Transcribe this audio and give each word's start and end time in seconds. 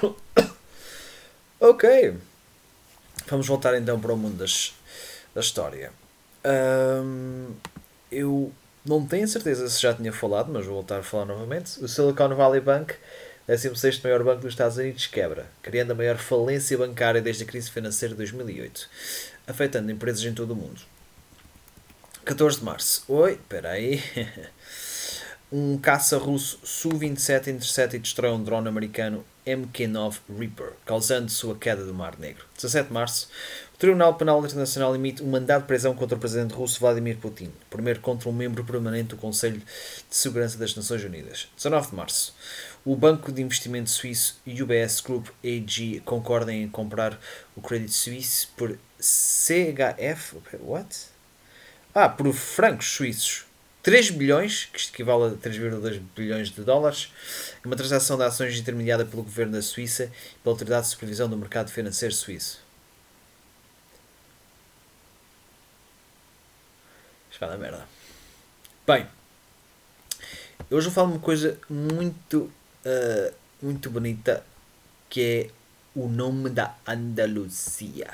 ok. 1.60 2.16
Vamos 3.28 3.46
voltar 3.46 3.76
então 3.78 4.00
para 4.00 4.12
o 4.12 4.16
mundo 4.16 4.36
das, 4.38 4.74
da 5.34 5.40
história. 5.40 5.92
Ahm, 6.44 7.52
eu 8.10 8.52
não 8.84 9.06
tenho 9.06 9.28
certeza 9.28 9.68
se 9.68 9.80
já 9.80 9.94
tinha 9.94 10.12
falado, 10.12 10.50
mas 10.52 10.64
vou 10.64 10.76
voltar 10.76 10.98
a 10.98 11.02
falar 11.02 11.26
novamente. 11.26 11.82
O 11.82 11.88
Silicon 11.88 12.34
Valley 12.34 12.60
Bank, 12.60 12.94
16 13.46 14.00
maior 14.00 14.24
banco 14.24 14.42
dos 14.42 14.52
Estados 14.52 14.78
Unidos, 14.78 15.06
quebra, 15.06 15.46
criando 15.62 15.92
a 15.92 15.94
maior 15.94 16.16
falência 16.16 16.76
bancária 16.78 17.20
desde 17.20 17.44
a 17.44 17.46
crise 17.46 17.70
financeira 17.70 18.14
de 18.14 18.18
2008, 18.18 18.88
afetando 19.46 19.92
empresas 19.92 20.24
em 20.24 20.34
todo 20.34 20.52
o 20.52 20.56
mundo. 20.56 20.80
14 22.24 22.58
de 22.58 22.64
março. 22.64 23.04
Oi, 23.08 23.32
espera 23.32 23.70
aí. 23.70 24.02
Um 25.52 25.76
caça 25.78 26.16
russo 26.16 26.60
Su-27 26.62 27.48
intercepta 27.48 27.96
e 27.96 27.98
destrói 27.98 28.30
um 28.30 28.40
drone 28.40 28.68
americano 28.68 29.24
MQ-9 29.56 30.18
Reaper, 30.38 30.72
causando 30.84 31.30
sua 31.30 31.56
queda 31.56 31.84
do 31.84 31.94
Mar 31.94 32.18
Negro. 32.18 32.44
17 32.56 32.88
de 32.88 32.94
março. 32.94 33.28
O 33.74 33.78
Tribunal 33.78 34.14
Penal 34.14 34.44
Internacional 34.44 34.94
emite 34.94 35.22
um 35.22 35.26
mandado 35.26 35.62
de 35.62 35.66
prisão 35.66 35.94
contra 35.94 36.16
o 36.16 36.20
presidente 36.20 36.54
russo 36.54 36.80
Vladimir 36.80 37.16
Putin, 37.16 37.50
primeiro 37.68 38.00
contra 38.00 38.28
um 38.28 38.32
membro 38.32 38.64
permanente 38.64 39.08
do 39.08 39.16
Conselho 39.16 39.58
de 39.58 40.16
Segurança 40.16 40.58
das 40.58 40.74
Nações 40.74 41.02
Unidas. 41.04 41.48
19 41.56 41.90
de 41.90 41.94
março. 41.94 42.34
O 42.84 42.94
banco 42.96 43.32
de 43.32 43.42
investimento 43.42 43.90
suíço 43.90 44.40
UBS 44.46 45.00
Group 45.00 45.28
AG 45.44 46.00
concorda 46.04 46.52
em 46.52 46.68
comprar 46.68 47.18
o 47.56 47.60
Credit 47.60 47.92
Suisse 47.92 48.46
por 48.56 48.78
CHF. 48.98 50.36
What? 50.60 50.96
Ah, 51.94 52.08
por 52.08 52.32
francos 52.32 52.86
suíços. 52.86 53.49
3 53.82 54.10
bilhões, 54.10 54.66
que 54.66 54.78
isto 54.78 54.92
equivale 54.92 55.34
a 55.34 55.36
3,2 55.36 56.00
bilhões 56.14 56.50
de 56.50 56.62
dólares, 56.62 57.10
uma 57.64 57.76
transação 57.76 58.16
de 58.16 58.24
ações 58.24 58.58
intermediada 58.58 59.04
pelo 59.04 59.22
governo 59.22 59.52
da 59.52 59.62
Suíça 59.62 60.04
e 60.04 60.38
pela 60.42 60.54
Autoridade 60.54 60.84
de 60.84 60.90
Supervisão 60.90 61.28
do 61.28 61.36
Mercado 61.36 61.70
Financeiro 61.70 62.14
Suíço. 62.14 62.70
Dar 67.40 67.56
merda. 67.56 67.88
Bem, 68.86 69.06
hoje 70.70 70.90
falar 70.90 71.06
de 71.06 71.14
uma 71.14 71.22
coisa 71.22 71.58
muito, 71.70 72.52
uh, 72.84 73.34
muito 73.62 73.88
bonita, 73.88 74.44
que 75.08 75.22
é 75.22 75.50
o 75.98 76.06
nome 76.06 76.50
da 76.50 76.74
Andaluzia. 76.86 78.10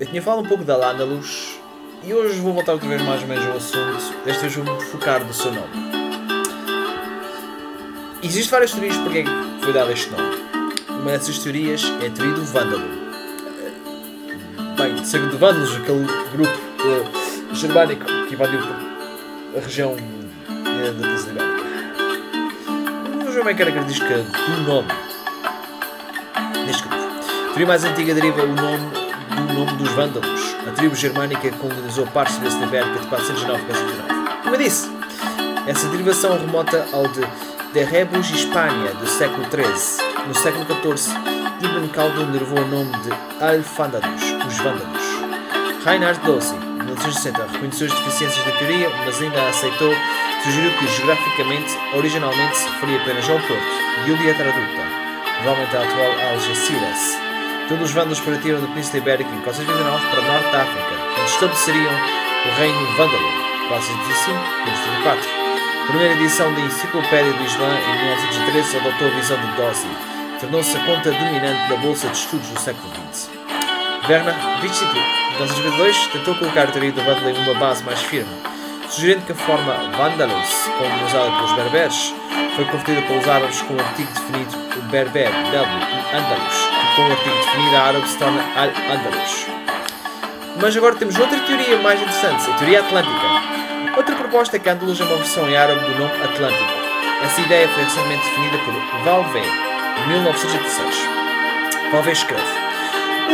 Eu 0.00 0.06
tinha 0.08 0.20
falado 0.20 0.44
um 0.44 0.48
pouco 0.48 0.64
da 0.64 0.74
Andaluz 0.90 1.59
e 2.02 2.14
hoje 2.14 2.40
vou 2.40 2.52
voltar 2.52 2.72
outra 2.72 2.88
vez 2.88 3.02
mais 3.02 3.22
ou 3.22 3.28
menos 3.28 3.46
ao 3.46 3.56
assunto. 3.56 4.24
Desta 4.24 4.42
vez 4.42 4.54
vou-me 4.54 4.82
focar 4.84 5.24
no 5.24 5.32
seu 5.32 5.52
nome. 5.52 5.68
Existem 8.22 8.50
várias 8.50 8.72
teorias 8.72 8.96
porque 8.96 9.18
é 9.18 9.24
foi 9.62 9.72
dado 9.72 9.92
este 9.92 10.10
nome. 10.10 10.36
Uma 10.88 11.12
dessas 11.12 11.38
teorias 11.38 11.82
é 12.02 12.06
a 12.06 12.10
teoria 12.10 12.34
do 12.34 12.44
vândalo. 12.44 12.84
Bem, 14.76 15.04
segundo 15.04 15.38
vândalos, 15.38 15.76
aquele 15.76 16.06
grupo 16.32 16.58
uh, 16.82 17.54
germânico 17.54 18.04
que 18.28 18.34
invadiu 18.34 18.60
a 19.56 19.60
região 19.60 19.92
uh, 19.92 20.92
da 20.94 21.08
Ibérica. 21.08 21.60
Vamos 23.18 23.34
ver 23.34 23.44
bem 23.44 23.56
que 23.56 23.64
característica 23.64 24.16
do 24.16 24.62
nome 24.66 24.88
deste 26.66 26.82
grupo. 26.82 27.04
A 27.04 27.44
teoria 27.48 27.66
mais 27.66 27.84
antiga 27.84 28.14
deriva 28.14 28.42
o 28.42 28.54
nome 28.54 28.99
nome 29.64 29.76
dos 29.76 29.90
vândalos, 29.90 30.56
a 30.66 30.70
tribo 30.72 30.94
germânica 30.94 31.50
que 31.50 31.56
colonizou 31.56 32.06
partes 32.06 32.38
da 32.38 32.48
Ibérica 32.48 32.98
de 32.98 33.06
409 33.08 33.62
a 33.62 33.66
409. 33.66 34.42
Como 34.42 34.54
eu 34.54 34.58
disse, 34.58 34.90
essa 35.66 35.88
derivação 35.88 36.38
remota 36.38 36.86
ao 36.92 37.06
de 37.08 37.20
de 37.72 37.84
Rebus 37.84 38.28
Hispania 38.30 38.92
do 38.94 39.06
século 39.06 39.44
XIII. 39.44 40.26
No 40.26 40.34
século 40.34 40.66
XIV, 40.66 41.14
Ibn 41.62 41.88
Khaldun 41.92 42.32
derivou 42.32 42.58
o 42.58 42.66
nome 42.66 42.90
de 42.98 43.10
Al-Fandados, 43.40 44.22
os 44.44 44.58
Vândalos. 44.58 45.84
Reinhard 45.84 46.18
Dossi, 46.26 46.54
em 46.56 46.84
1960, 46.84 47.46
reconheceu 47.52 47.86
as 47.86 47.92
deficiências 47.92 48.44
da 48.44 48.52
teoria, 48.58 48.90
mas 49.04 49.22
ainda 49.22 49.48
aceitou, 49.48 49.94
sugeriu 50.42 50.70
que 50.78 50.88
geograficamente, 50.88 51.78
originalmente 51.94 52.56
se 52.56 52.68
referia 52.70 53.00
apenas 53.02 53.30
ao 53.30 53.38
Porto, 53.38 54.08
Iulia 54.08 54.34
Traduta, 54.34 54.82
provavelmente 55.36 55.76
a 55.76 55.82
atual 55.82 56.32
Algeciras. 56.32 57.29
Todos 57.70 57.90
os 57.90 57.92
vândalos 57.92 58.18
partiram 58.18 58.60
da 58.60 58.66
Península 58.66 58.98
Ibérica 58.98 59.30
em 59.30 59.40
429 59.42 60.06
para 60.08 60.22
Norte 60.22 60.50
da 60.50 60.62
África, 60.62 60.90
onde 61.20 61.30
estabeleceriam 61.30 61.92
o 61.92 62.58
Reino 62.58 62.86
Vândalo, 62.96 63.28
405 63.68 64.40
534. 64.64 65.30
A 65.30 65.86
primeira 65.86 66.14
edição 66.14 66.52
da 66.52 66.60
Enciclopédia 66.62 67.32
do 67.32 67.44
Islã, 67.44 67.68
em 67.70 67.98
1913, 68.06 68.76
adotou 68.76 69.06
a 69.06 69.10
visão 69.10 69.40
de 69.40 69.52
Dossi. 69.52 69.86
Tornou-se 70.40 70.76
a 70.76 70.84
conta 70.84 71.12
dominante 71.12 71.68
da 71.70 71.76
Bolsa 71.76 72.08
de 72.08 72.16
Estudos 72.16 72.48
do 72.48 72.58
século 72.58 72.90
XX. 73.12 73.30
Werner 74.08 74.34
Witzig, 74.62 74.90
em 74.90 75.30
1922, 75.38 76.06
tentou 76.08 76.34
colocar 76.34 76.62
a 76.64 76.72
teoria 76.72 76.90
do 76.90 77.04
Vandal 77.04 77.30
em 77.30 77.38
uma 77.38 77.54
base 77.54 77.84
mais 77.84 78.02
firme, 78.02 78.34
sugerindo 78.88 79.24
que 79.24 79.30
a 79.30 79.36
forma 79.36 79.74
Vandalos, 79.96 80.68
como 80.76 81.06
usada 81.06 81.30
pelos 81.36 81.52
berberes, 81.52 82.14
foi 82.56 82.64
convertida 82.64 83.02
pelos 83.02 83.28
árabes 83.28 83.62
com 83.62 83.74
o 83.74 83.80
artigo 83.80 84.10
definido 84.12 84.58
o 84.76 84.82
berber, 84.90 85.30
W, 85.30 85.52
e 85.52 86.16
Andalus, 86.16 86.54
que 86.54 86.96
com 86.96 87.02
o 87.02 87.12
artigo 87.12 87.39
definido 87.50 87.76
a 87.76 87.82
árabe 87.82 88.08
se 88.08 88.16
torna 88.16 88.42
Al-Andalus. 88.54 89.46
Mas 90.60 90.76
agora 90.76 90.94
temos 90.94 91.18
outra 91.18 91.38
teoria 91.40 91.76
mais 91.78 92.00
interessante, 92.00 92.50
a 92.50 92.54
teoria 92.54 92.80
atlântica. 92.80 93.26
Outra 93.96 94.14
proposta 94.14 94.56
é 94.56 94.60
que 94.60 94.68
Andalus 94.68 95.00
é 95.00 95.04
uma 95.04 95.16
versão 95.16 95.48
em 95.48 95.56
árabe 95.56 95.80
do 95.80 95.98
nome 95.98 96.12
Atlântico. 96.22 96.80
Essa 97.24 97.40
ideia 97.40 97.68
foi 97.68 97.82
recentemente 97.82 98.24
definida 98.24 98.58
por 98.58 98.74
Valvé, 99.04 99.42
em 99.42 100.08
1916. 100.08 100.96
Valvé 101.90 102.12
escreve: 102.12 102.42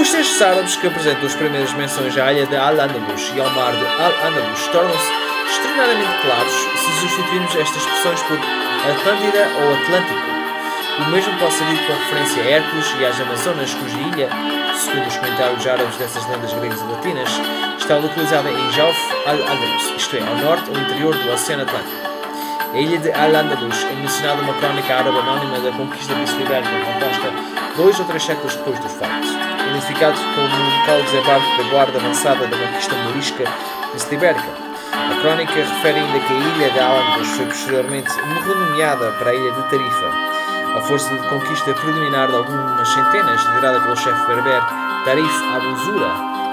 Os 0.00 0.10
textos 0.10 0.40
árabes 0.42 0.76
que 0.76 0.86
apresentam 0.86 1.26
as 1.26 1.34
primeiras 1.34 1.72
menções 1.74 2.16
à 2.16 2.32
ilha 2.32 2.46
de 2.46 2.56
Al-Andalus 2.56 3.32
e 3.34 3.40
ao 3.40 3.50
mar 3.50 3.72
de 3.72 3.86
Al-Andalus 3.86 4.66
tornam-se 4.68 5.12
extraordinariamente 5.48 6.22
claros 6.22 6.52
se 6.52 7.00
substituirmos 7.00 7.54
estas 7.54 7.76
expressões 7.76 8.22
por 8.22 8.38
Atlântida 8.38 9.48
ou 9.60 9.74
Atlântico. 9.74 10.35
O 10.98 11.10
mesmo 11.10 11.38
pode 11.38 11.52
ser 11.52 11.66
dito 11.66 11.86
com 11.86 11.92
referência 11.92 12.42
a 12.42 12.46
Hércules 12.46 12.94
e 12.98 13.04
às 13.04 13.20
Amazonas, 13.20 13.74
cuja 13.74 13.98
ilha, 13.98 14.30
segundo 14.74 15.06
os 15.06 15.16
comentários 15.18 15.66
árabes 15.66 15.96
dessas 15.96 16.26
lendas 16.26 16.54
gregas 16.54 16.80
e 16.80 16.84
latinas, 16.84 17.28
está 17.78 17.96
localizada 17.98 18.50
em 18.50 18.72
Jauf 18.72 18.98
al-Andalus, 19.26 19.92
isto 19.94 20.16
é, 20.16 20.20
ao 20.20 20.36
norte 20.36 20.70
ou 20.70 20.78
interior 20.78 21.14
do 21.14 21.32
Oceano 21.32 21.64
Atlântico. 21.64 22.16
A 22.72 22.78
ilha 22.78 22.98
de 22.98 23.12
Al-Andalus 23.12 23.84
é 23.84 23.92
mencionada 23.92 24.40
numa 24.40 24.54
crónica 24.54 24.94
árabe 24.94 25.18
anónima 25.18 25.60
da 25.60 25.70
conquista 25.72 26.14
da 26.14 26.20
Península 26.20 26.62
composta 26.84 27.32
dois 27.76 28.00
ou 28.00 28.06
três 28.06 28.22
séculos 28.24 28.56
depois 28.56 28.78
dos 28.78 28.92
factos, 28.92 29.30
identificado 29.68 30.18
como 30.34 30.48
um 30.48 30.80
local 30.80 30.96
de 30.96 31.04
desembarque 31.04 31.62
da 31.62 31.70
guarda 31.70 31.98
avançada 31.98 32.46
da 32.46 32.56
conquista 32.56 32.94
morisca 32.96 33.44
da 33.44 34.04
Península. 34.04 34.66
A 34.92 35.20
crónica 35.20 35.52
refere 35.52 36.00
ainda 36.00 36.20
que 36.20 36.32
a 36.32 36.36
ilha 36.36 36.70
de 36.70 36.80
Al-Andalus 36.80 37.28
foi 37.28 37.46
posteriormente 37.46 38.10
renomeada 38.46 39.12
para 39.18 39.30
a 39.30 39.34
ilha 39.34 39.52
de 39.52 39.62
Tarifa, 39.68 40.10
a 40.76 40.82
força 40.82 41.08
de 41.08 41.28
conquista 41.28 41.72
preliminar 41.72 42.28
de 42.28 42.36
algumas 42.36 42.88
centenas, 42.88 43.42
liderada 43.46 43.80
pelo 43.80 43.96
chefe 43.96 44.26
berber 44.26 44.62
Tarif 45.06 45.32
Abu 45.54 45.74
Zura, 45.76 46.10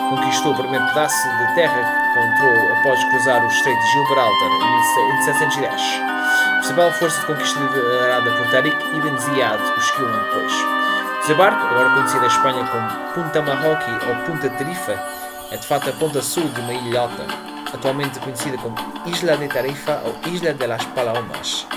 conquistou 0.10 0.54
o 0.54 0.56
primeiro 0.56 0.86
pedaço 0.88 1.28
de 1.28 1.56
terra 1.56 1.84
que 1.84 2.20
encontrou 2.20 2.78
após 2.78 3.04
cruzar 3.04 3.44
o 3.44 3.48
Estreito 3.48 3.82
de 3.82 3.92
Gibraltar 3.92 4.50
em 4.50 4.72
1710. 5.18 5.74
A 5.74 6.56
principal 6.56 6.92
força 6.94 7.20
de 7.20 7.26
conquista 7.26 7.60
liderada 7.60 8.32
por 8.32 8.48
Tariq 8.50 8.78
Ibn 8.96 9.18
Ziyad 9.18 9.62
o 9.62 9.82
seguiu 9.82 10.08
um 10.08 10.12
depois. 10.12 10.54
O 10.54 11.20
desembarque, 11.20 11.66
agora 11.68 11.90
conhecido 11.90 12.22
na 12.22 12.28
Espanha 12.28 12.66
como 12.66 13.14
Punta 13.14 13.42
Marroqui 13.42 13.92
ou 14.08 14.16
Punta 14.26 14.50
Tarifa, 14.50 15.04
é 15.52 15.58
de 15.58 15.68
fato 15.68 15.90
a 15.90 15.94
ponta 15.94 16.22
sul 16.22 16.48
de 16.48 16.62
uma 16.62 16.74
ilhota, 16.74 17.26
atualmente 17.74 18.20
conhecida 18.20 18.58
como 18.58 18.76
Isla 19.06 19.36
de 19.36 19.50
Tarifa 19.50 20.02
ou 20.06 20.32
Isla 20.32 20.54
de 20.54 20.68
las 20.68 20.86
Palomas, 20.86 21.68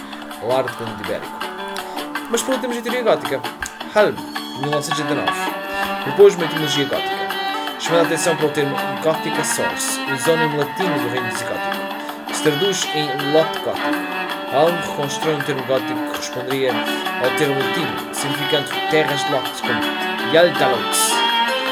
largo 0.42 0.84
do 0.84 1.04
ibérico. 1.04 1.45
Mas 2.28 2.42
último, 2.48 2.76
a 2.76 2.82
teoria 2.82 3.02
gótica. 3.02 3.40
Halm, 3.94 4.14
1989, 4.60 5.32
propôs 6.04 6.34
uma 6.34 6.44
etimologia 6.44 6.84
gótica, 6.84 7.78
chamando 7.78 8.02
a 8.02 8.06
atenção 8.06 8.36
para 8.36 8.46
o 8.46 8.50
termo 8.50 8.76
Gothica 9.02 9.44
Source, 9.44 10.00
isónimo 10.12 10.58
latino 10.58 10.98
do 10.98 11.08
reino 11.08 11.28
visigótico, 11.28 12.26
que 12.26 12.36
se 12.36 12.42
traduz 12.42 12.84
em 12.94 13.06
lote 13.32 13.58
gótico. 13.60 13.86
Halm 14.52 14.76
reconstrói 14.90 15.34
um 15.34 15.40
termo 15.40 15.62
gótico 15.64 15.94
que 15.94 16.08
corresponderia 16.08 16.72
ao 16.72 17.30
termo 17.38 17.54
latino, 17.58 18.14
significando 18.14 18.68
terras 18.90 19.24
de 19.24 19.32
lote, 19.32 19.62
como 19.62 20.34
Yaldalots. 20.34 21.12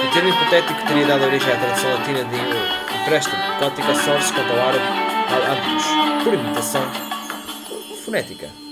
O 0.04 0.12
termo 0.12 0.28
hipotético 0.28 0.86
teria 0.86 1.06
dado 1.06 1.24
origem 1.24 1.52
à 1.52 1.56
tradução 1.56 1.90
latina 1.94 2.24
de 2.24 3.02
empréstimo 3.02 3.36
Gothica 3.58 3.94
Source 3.94 4.32
quanto 4.32 4.52
ao 4.52 4.68
árabe 4.68 4.84
Al-Andalus, 5.30 6.24
por 6.24 6.34
imitação 6.34 6.82
fonética. 8.04 8.63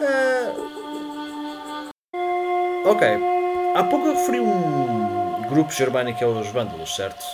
Uh... 0.00 1.90
Ok. 2.88 3.06
Há 3.74 3.84
pouco 3.84 4.06
eu 4.06 4.14
referi 4.14 4.40
um 4.40 5.42
grupo 5.48 5.72
germânico 5.72 6.18
que 6.18 6.24
é 6.24 6.26
os 6.26 6.48
Vândalos, 6.48 6.94
certo? 6.94 7.24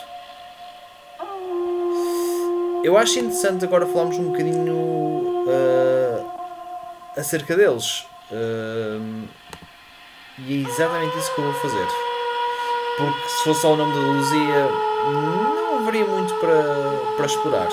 Eu 2.82 2.96
acho 2.96 3.18
interessante 3.18 3.64
agora 3.64 3.86
falarmos 3.86 4.18
um 4.18 4.32
bocadinho 4.32 4.74
uh, 5.46 6.32
acerca 7.16 7.56
deles. 7.56 8.06
Uh, 8.30 9.28
E 10.38 10.64
é 10.64 10.68
exatamente 10.68 11.18
isso 11.18 11.32
que 11.34 11.40
eu 11.40 11.44
vou 11.44 11.54
fazer. 11.60 11.86
Porque 12.96 13.28
se 13.28 13.44
fosse 13.44 13.60
só 13.60 13.74
o 13.74 13.76
nome 13.76 13.92
da 13.94 14.00
Luzia, 14.00 14.68
não 15.12 15.78
haveria 15.78 16.06
muito 16.06 16.34
para, 16.36 17.14
para 17.16 17.26
explorar. 17.26 17.68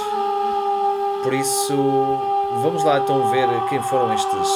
Por 1.23 1.33
isso, 1.33 1.73
vamos 2.51 2.83
lá 2.83 2.99
então 2.99 3.29
ver 3.29 3.47
quem 3.69 3.81
foram 3.83 4.13
estes 4.13 4.49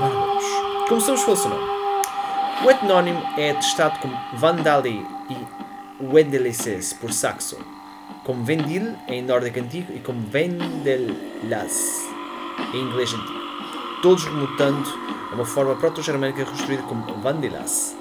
bárbaros. 0.00 0.44
Começamos 0.88 1.24
pelo 1.24 1.36
seu 1.36 1.50
nome. 1.50 1.78
O 2.64 2.70
etnónimo 2.70 3.22
é 3.36 3.50
atestado 3.50 3.98
como 4.00 4.18
Vandali 4.34 5.06
e 5.30 5.36
Wendelices 6.04 6.92
por 6.92 7.12
Saxo, 7.12 7.58
como 8.24 8.44
Vendil 8.44 8.96
em 9.06 9.22
nórdico 9.22 9.60
antigo 9.60 9.92
e 9.94 10.00
como 10.00 10.20
Vendelas 10.28 12.08
em 12.74 12.80
inglês 12.80 13.14
antigo, 13.14 13.38
todos 14.02 14.24
remutando 14.24 14.88
a 15.30 15.34
uma 15.34 15.44
forma 15.44 15.74
proto-germânica 15.76 16.44
reconstruída 16.44 16.82
como 16.82 17.04
Vandelas. 17.20 17.96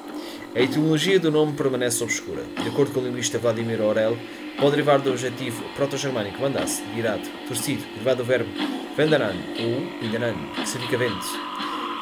A 0.56 0.60
etimologia 0.60 1.20
do 1.20 1.32
nome 1.32 1.54
permanece 1.54 2.04
obscura. 2.04 2.44
De 2.62 2.70
acordo 2.70 2.92
com 2.92 3.00
o 3.00 3.04
linguista 3.04 3.38
Vladimir 3.38 3.82
Orel, 3.82 4.18
pode 4.58 4.72
derivar 4.72 5.00
do 5.00 5.12
objetivo 5.12 5.64
proto-germânico 5.76 6.40
vandas, 6.40 6.82
virado, 6.94 7.28
torcido, 7.48 7.84
derivado 7.94 8.18
do 8.18 8.26
verbo 8.26 8.50
vendaran 8.96 9.36
ou 9.60 10.06
indaran, 10.06 10.36
que 10.56 10.68
significa 10.68 10.98
vento. 10.98 11.28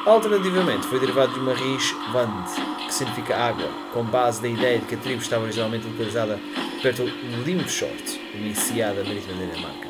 Alternativamente, 0.06 0.86
foi 0.86 1.00
derivado 1.00 1.34
de 1.34 1.40
uma 1.40 1.52
raiz 1.52 1.94
vand, 2.12 2.44
que 2.86 2.94
significa 2.94 3.36
água, 3.36 3.68
com 3.92 4.04
base 4.04 4.40
da 4.40 4.48
ideia 4.48 4.78
de 4.78 4.86
que 4.86 4.94
a 4.94 4.98
tribo 4.98 5.20
estava 5.20 5.44
originalmente 5.44 5.86
localizada 5.86 6.38
perto 6.80 7.04
de 7.04 7.42
Limfjord, 7.44 8.20
uma 8.34 8.48
enseada 8.48 9.02
marítima 9.04 9.34
da 9.34 9.52
Dinamarca. 9.52 9.88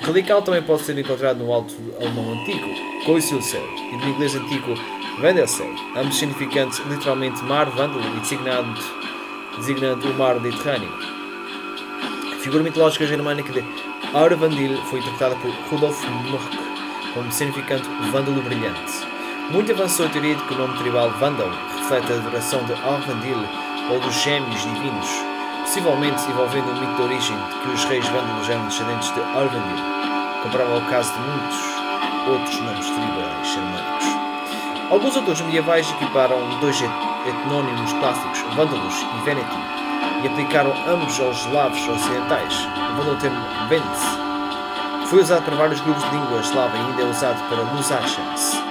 O 0.00 0.06
radical 0.06 0.42
também 0.42 0.62
pode 0.62 0.82
ser 0.82 0.98
encontrado 0.98 1.38
no 1.38 1.52
alto 1.52 1.74
alemão 2.00 2.32
antigo, 2.32 2.66
Koisilsel, 3.04 3.62
e 3.92 3.96
no 3.98 4.08
inglês 4.08 4.34
antigo 4.34 4.74
Vendelsel, 5.20 5.72
ambos 5.94 6.16
significantes 6.16 6.80
literalmente 6.88 7.44
mar 7.44 7.68
vândalo 7.70 8.04
e 8.16 8.20
designando, 8.20 8.80
designando 9.58 10.10
o 10.10 10.14
mar 10.14 10.40
Mediterrâneo. 10.40 11.11
Figura 12.42 12.64
mitológica 12.64 13.06
germânica 13.06 13.52
de 13.52 13.64
Aurvandil 14.12 14.76
foi 14.86 14.98
interpretada 14.98 15.36
por 15.36 15.52
Rudolf 15.70 16.04
Murk 16.28 16.58
como 17.14 17.30
significante 17.30 17.88
vândalo 18.10 18.42
brilhante. 18.42 19.06
Muito 19.50 19.70
avançou 19.70 20.06
a 20.06 20.08
teoria 20.08 20.34
de 20.34 20.42
que 20.42 20.54
o 20.54 20.58
nome 20.58 20.76
tribal 20.76 21.08
Vandal 21.20 21.48
reflete 21.78 22.12
a 22.12 22.16
adoração 22.16 22.64
de 22.64 22.72
Aurvandil 22.72 23.38
ou 23.92 24.00
dos 24.00 24.14
gêmeos 24.24 24.60
divinos, 24.60 25.08
possivelmente 25.60 26.28
envolvendo 26.28 26.68
o 26.68 26.80
mito 26.80 26.96
de 26.96 27.02
origem 27.02 27.36
de 27.36 27.58
que 27.60 27.68
os 27.74 27.84
reis 27.84 28.08
vândalos 28.08 28.48
eram 28.48 28.66
descendentes 28.66 29.14
de 29.14 29.20
Aurvandil, 29.20 29.84
comparável 30.42 30.74
ao 30.74 30.90
caso 30.90 31.12
de 31.12 31.20
muitos 31.20 31.58
outros 32.26 32.60
nomes 32.60 32.86
tribais 32.86 33.52
germânicos. 33.54 34.06
Alguns 34.90 35.16
autores 35.16 35.40
medievais 35.42 35.88
equiparam 35.92 36.58
dois 36.58 36.76
etnónimos 36.82 37.92
clássicos, 37.92 38.40
Vândalos 38.56 38.96
e 39.00 39.24
Veneti, 39.24 39.81
e 40.22 40.28
aplicaram 40.28 40.72
ambos 40.86 41.18
aos 41.20 41.38
eslavos 41.38 41.88
ocidentais, 41.88 42.66
o 43.00 43.16
termo 43.16 43.40
Vents. 43.68 45.08
Foi 45.08 45.20
usado 45.20 45.42
para 45.44 45.56
vários 45.56 45.80
grupos 45.80 46.02
de 46.04 46.16
língua 46.16 46.40
eslava 46.40 46.76
e 46.76 46.80
ainda 46.80 47.02
é 47.02 47.04
usado 47.06 47.40
para 47.48 47.62
Lusatians. 47.74 48.62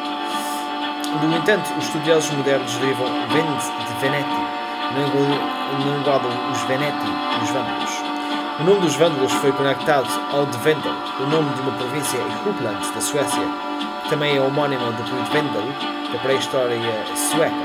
No 1.22 1.36
entanto, 1.36 1.70
os 1.78 1.86
estudiosos 1.86 2.32
modernos 2.32 2.74
derivam 2.76 3.08
Vents 3.30 3.66
de 3.66 3.94
Veneti, 4.00 4.62
não 4.94 6.00
igualam 6.00 6.52
os 6.52 6.62
Veneti 6.64 7.08
e 7.40 7.44
os 7.44 7.50
Vândalos. 7.50 8.12
O 8.60 8.64
nome 8.64 8.82
dos 8.82 8.96
Vândalos 8.96 9.32
foi 9.34 9.52
conectado 9.54 10.08
ao 10.32 10.46
de 10.46 10.58
Vendel, 10.60 10.94
o 11.20 11.24
nome 11.24 11.50
de 11.56 11.62
uma 11.62 11.72
província 11.72 12.18
em 12.18 12.50
Uppland, 12.50 12.94
da 12.94 13.02
Suécia, 13.02 13.44
que 14.04 14.10
também 14.10 14.38
é 14.38 14.42
homónima 14.42 14.92
do 14.92 15.04
período 15.04 15.32
Vendel, 15.32 15.64
da 16.14 16.20
pré-história 16.20 16.78
sueca, 17.16 17.56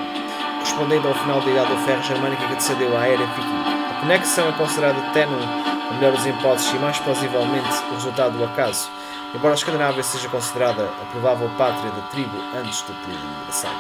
correspondendo 0.55 1.09
ao 1.09 1.15
final 1.15 1.41
da 1.41 1.51
Idade 1.51 1.75
do 1.75 1.81
Ferro 1.85 2.03
Germânica 2.03 2.47
que 2.47 2.53
antecedeu 2.53 2.97
à 2.97 3.07
Era 3.07 3.27
Viking. 3.27 3.76
A 3.97 4.01
conexão 4.01 4.51
é 4.51 4.53
considerada 4.53 5.01
ténue, 5.13 5.43
a 5.43 5.95
melhor 5.95 6.13
das 6.13 6.27
hipóteses, 6.27 6.71
e 6.71 6.79
mais 6.79 6.99
plausivelmente 6.99 7.67
o 7.91 7.95
resultado 7.95 8.37
do 8.37 8.45
acaso, 8.45 8.91
embora 9.35 9.55
a 9.55 9.57
Escandinávia 9.57 10.03
seja 10.03 10.29
considerada 10.29 10.85
a 10.85 11.05
provável 11.11 11.51
pátria 11.57 11.91
da 11.91 12.03
tribo 12.09 12.37
antes 12.55 12.83
do 12.83 12.93
período 12.93 13.47
de. 13.47 13.73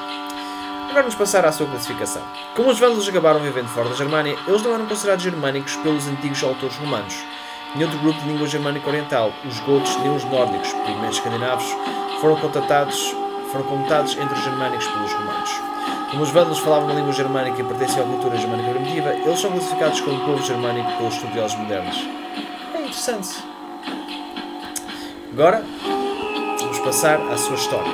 Agora 0.84 1.02
vamos 1.02 1.14
passar 1.14 1.44
à 1.44 1.52
sua 1.52 1.66
classificação. 1.66 2.22
Como 2.54 2.70
os 2.70 2.78
vândalos 2.78 3.06
acabaram 3.06 3.40
vivendo 3.40 3.68
fora 3.68 3.90
da 3.90 3.94
Germânia, 3.94 4.36
eles 4.48 4.62
não 4.62 4.74
eram 4.74 4.86
considerados 4.86 5.22
germânicos 5.22 5.76
pelos 5.76 6.08
antigos 6.08 6.42
autores 6.42 6.76
romanos. 6.78 7.14
Em 7.74 7.84
outro 7.84 7.98
grupo 7.98 8.18
de 8.18 8.26
língua 8.26 8.46
germânica 8.46 8.88
oriental, 8.88 9.32
os 9.44 9.60
gotos 9.60 9.94
nem 9.98 10.16
os 10.16 10.24
nórdicos, 10.24 10.72
primeiros 10.72 11.18
escandinavos, 11.18 11.66
foram 12.20 12.36
contatados 12.36 13.14
foram 13.52 13.64
contados 13.64 14.16
entre 14.16 14.34
os 14.34 14.42
germânicos 14.42 14.86
pelos 14.86 15.12
romanos. 15.12 15.75
Como 16.10 16.22
os 16.22 16.30
vândalos 16.30 16.60
falavam 16.60 16.84
uma 16.84 16.94
língua 16.94 17.12
germânica 17.12 17.60
e 17.60 17.64
pertenciam 17.64 18.06
à 18.06 18.08
cultura 18.08 18.36
germânica 18.36 18.70
primitiva, 18.70 19.12
eles 19.12 19.40
são 19.40 19.50
classificados 19.50 20.00
como 20.00 20.20
povo 20.20 20.42
germânico 20.42 20.90
pelos 20.96 21.14
estudiosos 21.14 21.58
modernos. 21.58 21.96
É 22.74 22.78
interessante. 22.78 23.44
Agora, 25.32 25.64
vamos 26.60 26.78
passar 26.78 27.20
à 27.20 27.36
sua 27.36 27.56
história. 27.56 27.92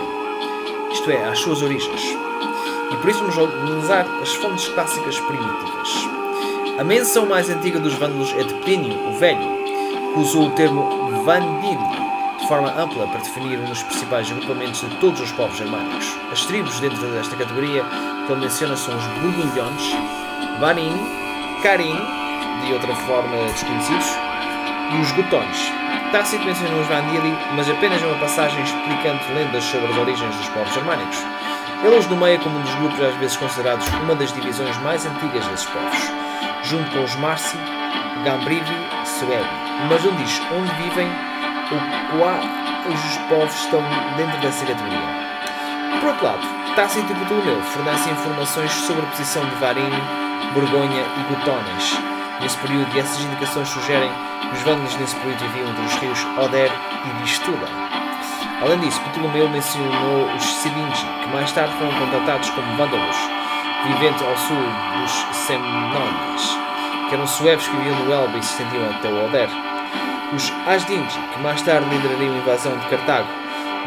Isto 0.92 1.10
é, 1.10 1.24
às 1.24 1.38
suas 1.38 1.62
origens. 1.62 2.02
E 2.92 2.96
por 2.96 3.10
isso 3.10 3.20
vamos 3.20 3.38
analisar 3.38 4.06
as 4.20 4.34
fontes 4.34 4.68
clássicas 4.68 5.18
primitivas. 5.18 5.88
A 6.78 6.84
menção 6.84 7.26
mais 7.26 7.48
antiga 7.48 7.80
dos 7.80 7.94
vândalos 7.94 8.32
é 8.34 8.44
de 8.44 8.54
Plínio, 8.62 9.08
o 9.08 9.18
Velho, 9.18 9.40
que 10.12 10.20
usou 10.20 10.48
o 10.48 10.50
termo 10.50 11.24
Vandili 11.24 12.11
de 12.42 12.48
forma 12.48 12.70
ampla 12.76 13.06
para 13.06 13.20
definir 13.20 13.58
um 13.60 13.64
dos 13.64 13.82
principais 13.84 14.30
agrupamentos 14.30 14.80
de 14.80 14.96
todos 14.96 15.20
os 15.20 15.30
povos 15.32 15.56
germânicos. 15.56 16.12
As 16.30 16.44
tribos 16.44 16.78
dentro 16.80 17.06
desta 17.12 17.36
categoria 17.36 17.84
que 18.26 18.32
ele 18.32 18.40
menciona 18.40 18.76
são 18.76 18.96
os 18.96 19.04
Burgundiões, 19.20 19.92
Vanin, 20.58 20.92
Carin, 21.62 21.96
de 22.66 22.72
outra 22.72 22.94
forma 22.96 23.36
desconhecidos, 23.52 24.06
e 24.92 25.00
os 25.00 25.12
Gotões. 25.12 25.72
Tácito 26.10 26.44
menciona 26.44 26.76
os 26.80 26.86
Vandili, 26.88 27.32
mas 27.54 27.70
apenas 27.70 28.02
uma 28.02 28.18
passagem 28.18 28.60
explicando 28.62 29.20
lendas 29.34 29.62
sobre 29.64 29.86
as 29.86 29.96
origens 29.96 30.36
dos 30.36 30.48
povos 30.48 30.74
germânicos. 30.74 31.18
Ele 31.84 31.96
os 31.96 32.06
nomeia 32.08 32.38
como 32.40 32.58
um 32.58 32.62
dos 32.62 32.74
grupos 32.74 33.00
às 33.00 33.14
vezes 33.16 33.36
considerados 33.36 33.86
uma 34.02 34.16
das 34.16 34.32
divisões 34.32 34.76
mais 34.82 35.06
antigas 35.06 35.46
desses 35.46 35.66
povos, 35.66 36.10
junto 36.64 36.90
com 36.90 37.04
os 37.04 37.14
Marci, 37.16 37.56
Gambrivi 38.24 38.76
e 39.02 39.08
Suebi, 39.08 39.48
mas 39.88 40.04
não 40.04 40.14
diz 40.16 40.42
onde 40.52 40.74
vivem 40.82 41.31
ou 41.72 42.18
quais 42.18 43.18
povos 43.28 43.54
estão 43.54 43.82
dentro 44.16 44.38
dessa 44.40 44.66
categoria. 44.66 45.32
Por 46.00 46.08
outro 46.08 46.26
lado, 46.26 46.74
Tácito 46.74 47.12
e 47.12 47.14
Ptolomeu 47.14 47.60
fornecem 47.62 48.12
informações 48.12 48.72
sobre 48.72 49.02
a 49.02 49.08
posição 49.08 49.44
de 49.44 49.54
Varim, 49.56 49.90
Borgonha 50.54 51.04
e 51.18 51.34
Gotones 51.34 51.98
nesse 52.42 52.58
período 52.58 52.88
e 52.94 52.98
essas 52.98 53.20
indicações 53.20 53.68
sugerem 53.68 54.10
que 54.40 54.56
os 54.56 54.62
vândalos 54.62 54.96
nesse 54.96 55.14
período 55.16 55.38
viviam 55.38 55.68
entre 55.70 55.84
os 55.84 55.94
rios 55.94 56.26
Oder 56.38 56.70
e 57.04 57.22
Vistula. 57.22 57.68
Além 58.60 58.78
disso, 58.80 59.00
Ptolomeu 59.00 59.48
mencionou 59.48 60.26
os 60.36 60.44
Sidingi, 60.44 61.06
que 61.22 61.28
mais 61.32 61.50
tarde 61.52 61.74
foram 61.74 61.92
contatados 61.98 62.50
como 62.50 62.76
vândalos, 62.76 63.16
vivendo 63.86 64.24
ao 64.24 64.36
sul 64.36 64.56
dos 65.00 65.36
Semnones, 65.36 66.58
que 67.08 67.14
eram 67.14 67.26
suevos 67.26 67.66
que 67.66 67.76
viviam 67.76 68.04
no 68.04 68.12
Elbe 68.12 68.38
e 68.38 68.42
se 68.42 68.52
estendiam 68.52 68.90
até 68.90 69.08
o 69.08 69.24
Oder. 69.24 69.71
Os 70.34 70.50
Asdingi, 70.66 71.20
que 71.34 71.40
mais 71.40 71.60
tarde 71.60 71.90
liderariam 71.90 72.34
a 72.34 72.38
invasão 72.38 72.78
de 72.78 72.86
Cartago, 72.88 73.28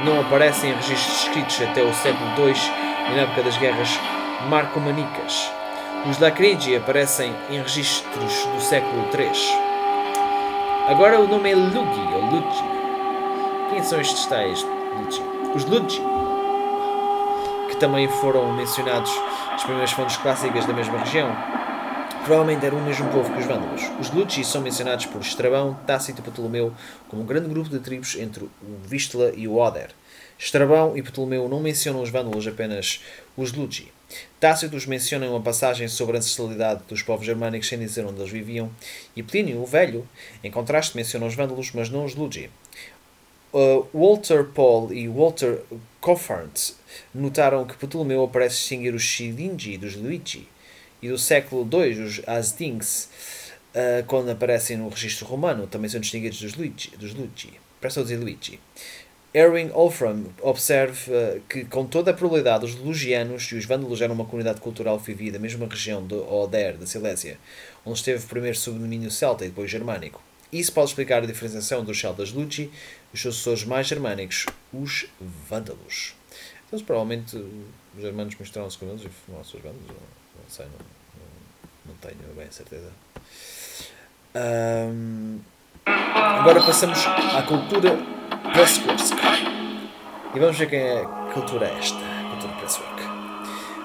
não 0.03 0.21
aparecem 0.21 0.69
em 0.69 0.75
registros 0.75 1.23
escritos 1.23 1.59
até 1.59 1.81
o 1.81 1.91
século 1.91 2.29
II 2.37 2.53
e 3.09 3.15
na 3.15 3.23
época 3.23 3.41
das 3.41 3.57
guerras 3.57 3.99
marcomanicas. 4.47 5.51
Os 6.07 6.19
Lacrigi 6.19 6.75
aparecem 6.75 7.35
em 7.49 7.57
registros 7.57 8.45
do 8.45 8.61
século 8.61 9.07
III. 9.11 9.31
Agora 10.87 11.19
o 11.19 11.27
nome 11.27 11.51
é 11.51 11.55
Lugi, 11.55 12.13
ou 12.13 12.25
Lugi. 12.25 12.63
Quem 13.71 13.81
são 13.81 13.99
estes 13.99 14.27
tais 14.27 14.63
Lugi? 14.97 15.23
Os 15.55 15.65
Lugi, 15.65 15.99
que 17.69 17.77
também 17.77 18.07
foram 18.07 18.53
mencionados 18.53 19.11
nas 19.51 19.63
primeiras 19.63 19.91
fontes 19.91 20.17
clássicas 20.17 20.65
da 20.65 20.73
mesma 20.73 20.99
região, 20.99 21.35
provavelmente 22.25 22.65
eram 22.65 22.79
o 22.79 22.81
mesmo 22.81 23.07
povo 23.11 23.31
que 23.31 23.39
os 23.39 23.45
vândalos. 23.45 23.83
Os 23.99 24.09
Lugi 24.09 24.43
são 24.43 24.59
mencionados 24.59 25.05
por 25.05 25.21
Estrabão, 25.21 25.77
Tácito 25.85 26.21
e 26.21 26.23
Ptolomeu 26.23 26.73
como 27.07 27.21
um 27.21 27.25
grande 27.25 27.47
grupo 27.47 27.69
de 27.69 27.79
tribos 27.79 28.15
entre 28.15 28.45
o 28.45 28.51
Vístula 28.83 29.31
e 29.35 29.47
o 29.47 29.57
Oder. 29.57 29.91
Estrabão 30.37 30.97
e 30.97 31.03
Ptolomeu 31.03 31.47
não 31.47 31.59
mencionam 31.59 32.01
os 32.01 32.09
vândalos, 32.09 32.47
apenas 32.47 32.99
os 33.37 33.53
Lugi. 33.53 33.93
Tácito 34.39 34.75
os 34.75 34.87
menciona 34.87 35.27
em 35.27 35.29
uma 35.29 35.39
passagem 35.39 35.87
sobre 35.87 36.17
a 36.17 36.19
ancestralidade 36.19 36.81
dos 36.89 37.03
povos 37.03 37.25
germânicos 37.25 37.67
sem 37.67 37.77
dizer 37.77 38.03
onde 38.05 38.19
eles 38.19 38.31
viviam, 38.31 38.71
e 39.15 39.21
Plínio, 39.21 39.61
o 39.61 39.65
Velho, 39.65 40.07
em 40.43 40.49
contraste, 40.49 40.97
menciona 40.97 41.27
os 41.27 41.35
vândalos, 41.35 41.71
mas 41.73 41.89
não 41.89 42.05
os 42.05 42.15
Lugi. 42.15 42.49
Uh, 43.53 43.87
Walter 43.93 44.45
Paul 44.45 44.91
e 44.91 45.07
Walter 45.07 45.61
Coffart 46.01 46.71
notaram 47.13 47.65
que 47.65 47.77
Ptolomeu 47.77 48.23
aparece 48.23 48.57
distinguir 48.57 48.93
os 48.95 49.07
Silingi 49.07 49.77
dos 49.77 49.95
Luigi, 49.95 50.47
e 51.05 51.09
do 51.09 51.17
século 51.17 51.67
II, 51.71 52.01
os 52.01 52.21
Asdings, 52.27 53.09
uh, 53.75 54.03
quando 54.07 54.29
aparecem 54.29 54.77
no 54.77 54.89
registro 54.89 55.27
romano, 55.27 55.67
também 55.67 55.87
são 55.87 55.99
distinguidos 55.99 56.41
dos 56.41 56.55
Luigi. 56.55 56.91
Dos 56.97 57.13
Luigi. 57.13 57.53
Parece 57.79 58.01
dizer 58.01 58.17
Luigi. 58.17 58.59
Erwin 59.31 59.67
Wolfram 59.67 60.23
observa 60.41 61.39
que, 61.47 61.65
com 61.65 61.85
toda 61.85 62.11
a 62.11 62.13
probabilidade, 62.13 62.65
os 62.65 62.75
lugianos 62.75 63.43
e 63.51 63.55
os 63.55 63.65
vândalos 63.65 64.01
eram 64.01 64.15
uma 64.15 64.25
comunidade 64.25 64.61
cultural 64.61 64.97
que 64.97 65.13
vivia 65.13 65.37
mesma 65.37 65.67
região 65.67 66.05
de 66.07 66.15
Oder, 66.15 66.77
da 66.77 66.85
Silésia, 66.85 67.37
onde 67.85 67.99
esteve 67.99 68.25
primeiro 68.25 68.57
sob 68.57 68.79
domínio 68.79 69.11
celta 69.11 69.45
e 69.45 69.49
depois 69.49 69.69
germânico. 69.69 70.23
Isso 70.51 70.71
pode 70.71 70.89
explicar 70.89 71.21
a 71.21 71.25
diferenciação 71.25 71.83
dos 71.83 71.99
celtas 71.99 72.31
Lugi 72.31 72.71
os 73.13 73.21
seus 73.21 73.35
sucessores 73.35 73.65
mais 73.65 73.87
germânicos, 73.87 74.45
os 74.73 75.05
vândalos. 75.49 76.15
Então, 76.67 76.79
provavelmente, 76.79 77.35
os 77.35 78.01
germanos 78.01 78.35
misturaram-se 78.35 78.77
com 78.77 78.87
eles 78.87 79.01
e 79.03 79.09
formaram 79.09 79.45
os 79.45 79.51
vândalos. 79.51 79.87
Não 79.89 80.49
sei, 80.49 80.65
não, 80.65 80.94
não, 81.85 81.95
tenho 81.95 82.33
bem 82.35 82.47
certeza. 82.51 82.89
Um, 84.35 85.39
agora 86.13 86.61
passamos 86.63 87.05
à 87.05 87.41
cultura 87.43 87.97
Presswork. 88.53 89.03
E 90.33 90.39
vamos 90.39 90.57
ver 90.57 90.69
quem 90.69 90.79
é 90.79 91.01
a 91.01 91.33
cultura 91.33 91.67
esta, 91.67 91.97
a 91.97 92.29
cultura 92.31 92.53
Presswork. 92.59 93.01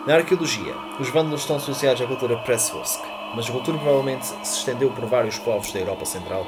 Na 0.07 0.15
arqueologia, 0.15 0.75
os 0.99 1.09
vândalos 1.11 1.43
estão 1.43 1.57
associados 1.57 2.03
à 2.03 2.07
cultura 2.07 2.37
Presswork, 2.39 2.99
mas 3.37 3.49
a 3.49 3.53
cultura 3.53 3.79
provavelmente 3.79 4.27
se 4.27 4.59
estendeu 4.59 4.91
por 4.91 5.07
vários 5.07 5.39
povos 5.39 5.73
da 5.73 5.79
Europa 5.79 6.05
Central 6.05 6.47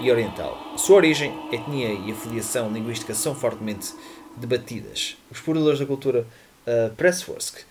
e 0.00 0.10
Oriental. 0.10 0.56
Sua 0.76 0.96
origem, 0.96 1.32
etnia 1.52 1.92
e 1.92 2.10
afiliação 2.10 2.70
linguística 2.70 3.14
são 3.14 3.34
fortemente 3.34 3.94
debatidas. 4.36 5.16
Os 5.30 5.38
exploradores 5.38 5.78
da 5.78 5.86
cultura 5.86 6.26
uh, 6.66 6.94
Presswork 6.96 7.64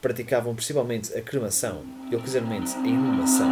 praticavam 0.00 0.54
principalmente 0.54 1.16
a 1.16 1.20
cremação 1.20 1.82
e, 2.10 2.16
ocasionalmente, 2.16 2.76
a 2.76 2.86
inumação. 2.86 3.48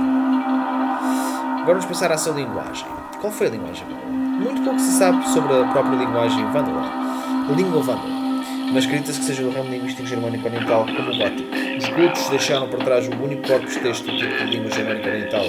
Agora 1.60 1.80
vamos 1.80 1.86
passar 1.86 2.12
à 2.12 2.18
sua 2.18 2.34
linguagem. 2.34 2.86
Qual 3.20 3.32
foi 3.32 3.48
a 3.48 3.50
linguagem 3.50 3.84
vândala? 3.84 4.06
Muito 4.06 4.62
pouco 4.62 4.78
se 4.78 4.92
sabe 4.98 5.28
sobre 5.30 5.52
a 5.52 5.64
própria 5.72 5.96
linguagem 5.96 6.44
vândala, 6.52 6.82
a 7.48 7.52
língua 7.52 7.82
vândala, 7.82 8.14
mas 8.72 8.84
acredita-se 8.84 9.18
que 9.18 9.24
seja 9.24 9.42
do 9.42 9.50
ramo 9.50 9.70
linguístico 9.70 10.06
germânico 10.06 10.46
oriental 10.46 10.86
como 10.86 11.10
o 11.10 11.16
gótico. 11.16 11.48
Os 11.78 11.88
gotos 11.88 12.28
deixaram 12.28 12.68
por 12.68 12.78
trás 12.84 13.08
o 13.08 13.10
único 13.12 13.48
corpus 13.48 13.76
texto 13.76 14.04
do 14.04 14.16
tipo 14.16 14.36
de 14.36 14.44
língua 14.44 14.70
germânica 14.70 15.08
oriental, 15.08 15.46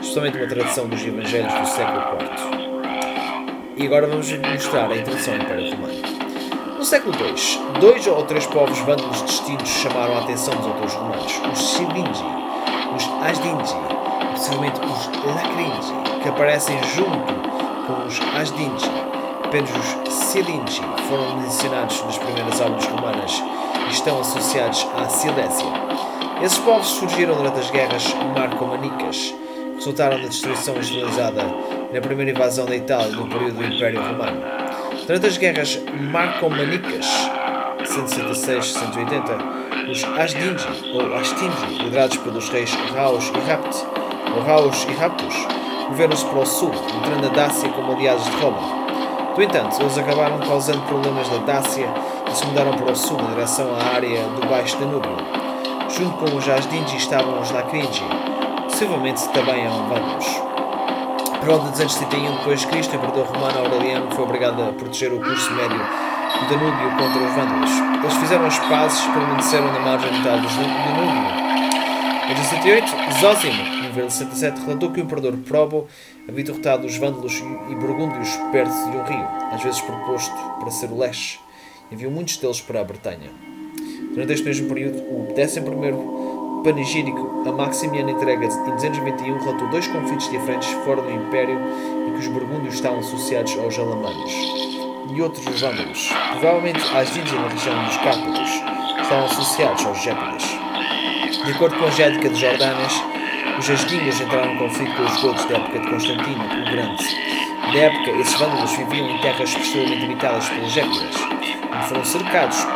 especialmente 0.00 0.38
uma 0.38 0.48
tradução 0.48 0.88
dos 0.88 1.04
Evangelhos 1.04 1.52
do 1.52 1.66
século 1.66 2.00
IV. 2.00 2.62
E 3.76 3.86
agora 3.86 4.06
vamos 4.06 4.32
mostrar 4.32 4.90
a 4.90 4.96
introdução 4.96 5.38
do 5.38 5.44
Império 5.44 5.70
Romano. 5.70 5.91
No 6.82 6.86
século 6.86 7.14
II, 7.14 7.78
dois 7.78 8.04
ou 8.08 8.24
três 8.24 8.44
povos 8.44 8.76
vândalos 8.80 9.22
distintos 9.22 9.68
chamaram 9.68 10.16
a 10.16 10.22
atenção 10.22 10.52
dos 10.56 10.66
autores 10.66 10.94
romanos: 10.94 11.40
os 11.52 11.70
Silingi, 11.74 12.24
os 12.96 13.08
Asdingi, 13.22 13.76
especialmente 14.34 14.80
os 14.80 15.06
Lacringi, 15.24 16.20
que 16.20 16.28
aparecem 16.28 16.76
junto 16.82 17.34
com 17.86 18.04
os 18.04 18.20
Asdingi. 18.36 18.90
Apenas 19.44 19.70
os 20.08 20.12
Silingi 20.12 20.82
foram 21.08 21.36
mencionados 21.36 22.02
nas 22.02 22.18
primeiras 22.18 22.60
obras 22.60 22.84
romanas 22.86 23.44
e 23.86 23.92
estão 23.92 24.18
associados 24.18 24.84
à 24.96 25.08
Silésia. 25.08 25.68
Esses 26.42 26.58
povos 26.58 26.88
surgiram 26.88 27.36
durante 27.36 27.60
as 27.60 27.70
guerras 27.70 28.12
marcomanicas, 28.34 29.32
que 29.32 29.74
resultaram 29.76 30.20
da 30.20 30.26
destruição 30.26 30.82
generalizada 30.82 31.44
na 31.92 32.00
primeira 32.00 32.32
invasão 32.32 32.66
da 32.66 32.74
Itália 32.74 33.14
no 33.14 33.28
período 33.28 33.58
do 33.58 33.72
Império 33.72 34.02
Romano. 34.02 34.61
Durante 35.06 35.26
as 35.26 35.36
guerras 35.36 35.80
marcomanicas 36.12 37.06
166-180, 37.84 39.90
os 39.90 40.04
Asdingi 40.04 40.94
ou 40.94 41.12
Astingi, 41.16 41.82
liderados 41.82 42.18
pelos 42.18 42.48
reis 42.50 42.72
Raus 42.94 43.32
e 43.34 43.50
Rapt, 43.50 43.84
ou 44.36 44.42
Raus 44.44 44.86
e 44.88 44.92
Raptus, 44.92 45.34
moveram-se 45.88 46.24
para 46.24 46.38
o 46.38 46.46
sul, 46.46 46.70
entrando 46.70 47.26
a 47.26 47.30
Dácia 47.30 47.68
como 47.70 47.92
aliados 47.92 48.24
de 48.24 48.30
Roma. 48.36 48.60
No 49.36 49.42
entanto, 49.42 49.80
eles 49.80 49.98
acabaram 49.98 50.38
causando 50.38 50.82
problemas 50.82 51.28
na 51.30 51.38
Dácia 51.38 51.88
e 52.30 52.36
se 52.36 52.46
mudaram 52.46 52.72
para 52.72 52.92
o 52.92 52.96
sul, 52.96 53.18
em 53.20 53.34
direção 53.34 53.74
à 53.74 53.96
área 53.96 54.22
do 54.22 54.46
Baixo 54.46 54.78
Danúbio. 54.78 55.16
Junto 55.90 56.16
com 56.18 56.36
os 56.36 56.48
Asdingi 56.48 56.96
estavam 56.96 57.40
os 57.40 57.50
Lacringi, 57.50 58.04
possivelmente 58.68 59.28
também 59.30 59.64
eram 59.64 59.88
vândalos. 59.88 60.51
Por 61.42 61.48
volta 61.48 61.72
de 61.72 61.84
231 61.84 62.44
d.C., 62.44 62.66
o 62.66 62.94
imperador 62.94 63.26
romano 63.26 63.58
Aureliano 63.58 64.14
foi 64.14 64.22
obrigado 64.22 64.62
a 64.62 64.72
proteger 64.74 65.12
o 65.12 65.18
curso 65.18 65.52
médio 65.54 65.76
do 65.76 66.48
Danúbio 66.48 66.88
contra 66.90 67.20
os 67.20 67.34
vândalos. 67.34 67.70
Eles 68.00 68.14
fizeram 68.14 68.46
as 68.46 68.60
pazes 68.60 69.00
e 69.00 69.10
permaneceram 69.10 69.72
na 69.72 69.80
margem 69.80 70.08
oriental 70.08 70.38
do 70.38 70.46
Danúbio. 70.46 71.42
Em 72.30 72.34
278, 72.34 73.20
Zósimo, 73.20 73.92
verso 73.92 74.18
67, 74.18 74.60
relatou 74.60 74.92
que 74.92 75.00
o 75.00 75.02
imperador 75.02 75.36
Probo 75.38 75.88
havia 76.28 76.44
derrotado 76.44 76.86
os 76.86 76.96
vândalos 76.96 77.42
e 77.68 77.74
burgúndios 77.74 78.36
perto 78.52 78.72
de 78.92 78.96
um 78.96 79.02
rio, 79.02 79.26
às 79.50 79.60
vezes 79.64 79.80
proposto 79.80 80.32
para 80.60 80.70
ser 80.70 80.92
o 80.92 80.98
Leste, 80.98 81.40
e 81.90 81.94
enviou 81.94 82.12
muitos 82.12 82.36
deles 82.36 82.60
para 82.60 82.82
a 82.82 82.84
Bretanha. 82.84 83.32
Durante 84.14 84.32
este 84.32 84.44
mesmo 84.44 84.68
período, 84.68 84.98
o 85.10 85.34
11 85.36 85.60
panegírico 86.62 87.42
a 87.46 87.52
Maximiano 87.52 88.10
entrega 88.10 88.46
em 88.46 88.70
221 88.70 89.38
relatou 89.38 89.68
dois 89.68 89.86
conflitos 89.88 90.30
diferentes 90.30 90.70
fora 90.84 91.02
do 91.02 91.10
Império 91.10 91.58
em 92.06 92.12
que 92.12 92.20
os 92.20 92.28
burgúndios 92.28 92.74
estavam 92.74 93.00
associados 93.00 93.58
aos 93.58 93.78
alamanos 93.78 94.32
e 95.12 95.20
outros 95.20 95.60
vândalos. 95.60 96.08
Provavelmente 96.30 96.80
as 96.96 97.16
índias 97.16 97.32
na 97.32 97.48
região 97.48 97.84
dos 97.84 97.96
Cárpatos 97.96 98.50
estavam 99.02 99.24
associados 99.26 99.86
aos 99.86 100.02
gépidas. 100.02 100.42
De 101.44 101.52
acordo 101.52 101.76
com 101.76 101.84
a 101.86 101.90
Gédica 101.90 102.28
de 102.28 102.40
Jordanas, 102.40 102.92
os 103.58 103.68
asdingas 103.68 104.20
entraram 104.20 104.54
em 104.54 104.58
conflito 104.58 104.94
com 104.94 105.02
os 105.02 105.20
godos 105.20 105.44
da 105.46 105.56
época 105.56 105.80
de 105.80 105.90
Constantino 105.90 106.44
o 106.44 106.70
Grande. 106.70 107.04
Na 107.66 107.78
época, 107.78 108.10
esses 108.20 108.38
vândalos 108.38 108.70
viviam 108.76 109.10
em 109.10 109.18
terras 109.20 109.54
posteriormente 109.54 110.04
habitadas 110.04 110.48
pelos 110.48 110.72
gépidas, 110.72 111.16
onde 111.74 111.88
foram 111.88 112.04
cercados 112.04 112.66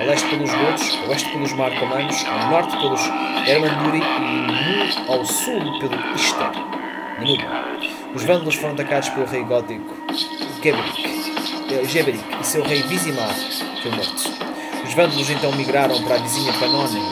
a 0.00 0.02
leste 0.02 0.26
pelos 0.30 0.50
godos, 0.50 0.98
a 1.04 1.10
oeste 1.10 1.30
pelos 1.30 1.52
marcomanos, 1.52 2.24
ao 2.24 2.50
norte 2.50 2.74
pelos 2.78 3.00
Hermanduri 3.46 4.00
e 4.00 5.12
ao 5.12 5.24
sul 5.26 5.78
pelo 5.78 6.14
Ister, 6.14 6.50
Os 8.14 8.24
vândalos 8.24 8.54
foram 8.54 8.72
atacados 8.72 9.10
pelo 9.10 9.26
rei 9.26 9.44
gótico 9.44 9.94
Geberic, 11.86 12.24
e 12.40 12.44
seu 12.44 12.64
rei 12.64 12.82
Visimar 12.84 13.34
foi 13.82 13.90
morto. 13.90 14.30
Os 14.86 14.94
vândalos 14.94 15.28
então 15.28 15.52
migraram 15.52 16.02
para 16.02 16.14
a 16.14 16.18
vizinha 16.18 16.52
Panónia, 16.54 17.02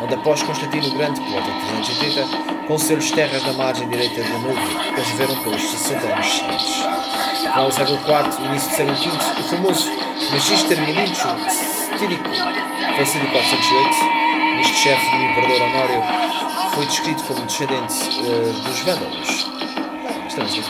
onde 0.00 0.14
após 0.14 0.42
Constantino 0.42 0.90
Grande, 0.96 1.20
por 1.20 1.32
volta 1.32 1.50
de 1.52 1.84
380, 1.84 2.66
concedeu-lhes 2.66 3.10
terras 3.10 3.46
na 3.46 3.52
margem 3.52 3.88
direita 3.90 4.22
do 4.22 4.32
Danúbio, 4.32 4.78
que 4.78 4.94
eles 4.94 5.08
viveram 5.10 5.36
pelos 5.42 5.62
60 5.62 6.06
anos 6.06 6.26
seguintes. 6.26 6.82
No 7.54 7.70
século 7.70 7.98
IV, 7.98 8.46
início 8.46 8.70
do 8.70 8.76
século 8.76 8.96
V, 8.96 9.40
o 9.40 9.42
famoso 9.44 9.90
Magister 10.30 10.80
Milincius 10.80 11.81
Tírico, 12.02 12.28
falecido 12.96 13.24
em 13.26 13.30
408, 13.30 13.96
este 14.62 14.74
chefe 14.74 15.16
do 15.16 15.22
imperador 15.22 15.62
Honório 15.62 16.02
foi 16.74 16.86
descrito 16.86 17.22
como 17.22 17.46
descendente 17.46 17.94
uh, 18.18 18.52
dos 18.64 18.80
Vândalos. 18.80 19.46
Estamos 20.26 20.52
aqui. 20.52 20.62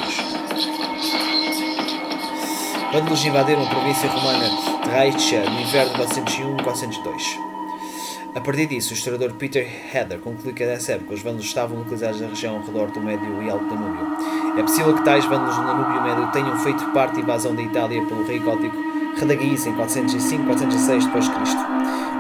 Vândalos 2.93 3.25
invadiram 3.25 3.63
a 3.63 3.67
província 3.67 4.11
romana 4.11 4.45
de 4.45 4.91
Raicha 4.91 5.43
no 5.49 5.59
inverno 5.59 5.95
de 5.95 6.03
401-402. 6.03 7.23
A 8.35 8.41
partir 8.43 8.67
disso, 8.67 8.91
o 8.91 8.95
historiador 8.95 9.33
Peter 9.33 9.67
Heather 9.95 10.19
conclui 10.19 10.53
que 10.53 10.67
nessa 10.67 10.93
época 10.93 11.15
os 11.15 11.23
vândalos 11.23 11.47
estavam 11.47 11.79
localizados 11.79 12.21
na 12.21 12.29
região 12.29 12.57
ao 12.57 12.63
redor 12.63 12.91
do 12.91 13.01
Médio 13.01 13.43
e 13.43 13.49
Alto 13.49 13.65
Danúbio. 13.65 14.59
É 14.59 14.63
possível 14.63 14.95
que 14.95 15.03
tais 15.03 15.25
vândalos 15.25 15.57
do 15.57 15.65
Danúbio 15.65 16.03
Médio 16.03 16.31
tenham 16.31 16.59
feito 16.59 16.85
parte 16.93 17.15
da 17.15 17.21
invasão 17.21 17.55
da 17.55 17.63
Itália 17.63 18.05
pelo 18.05 18.27
rei 18.27 18.39
gótico 18.39 18.92
Radagais 19.23 19.65
em 19.69 19.75
405-406 19.77 21.13
d.C. 21.13 21.57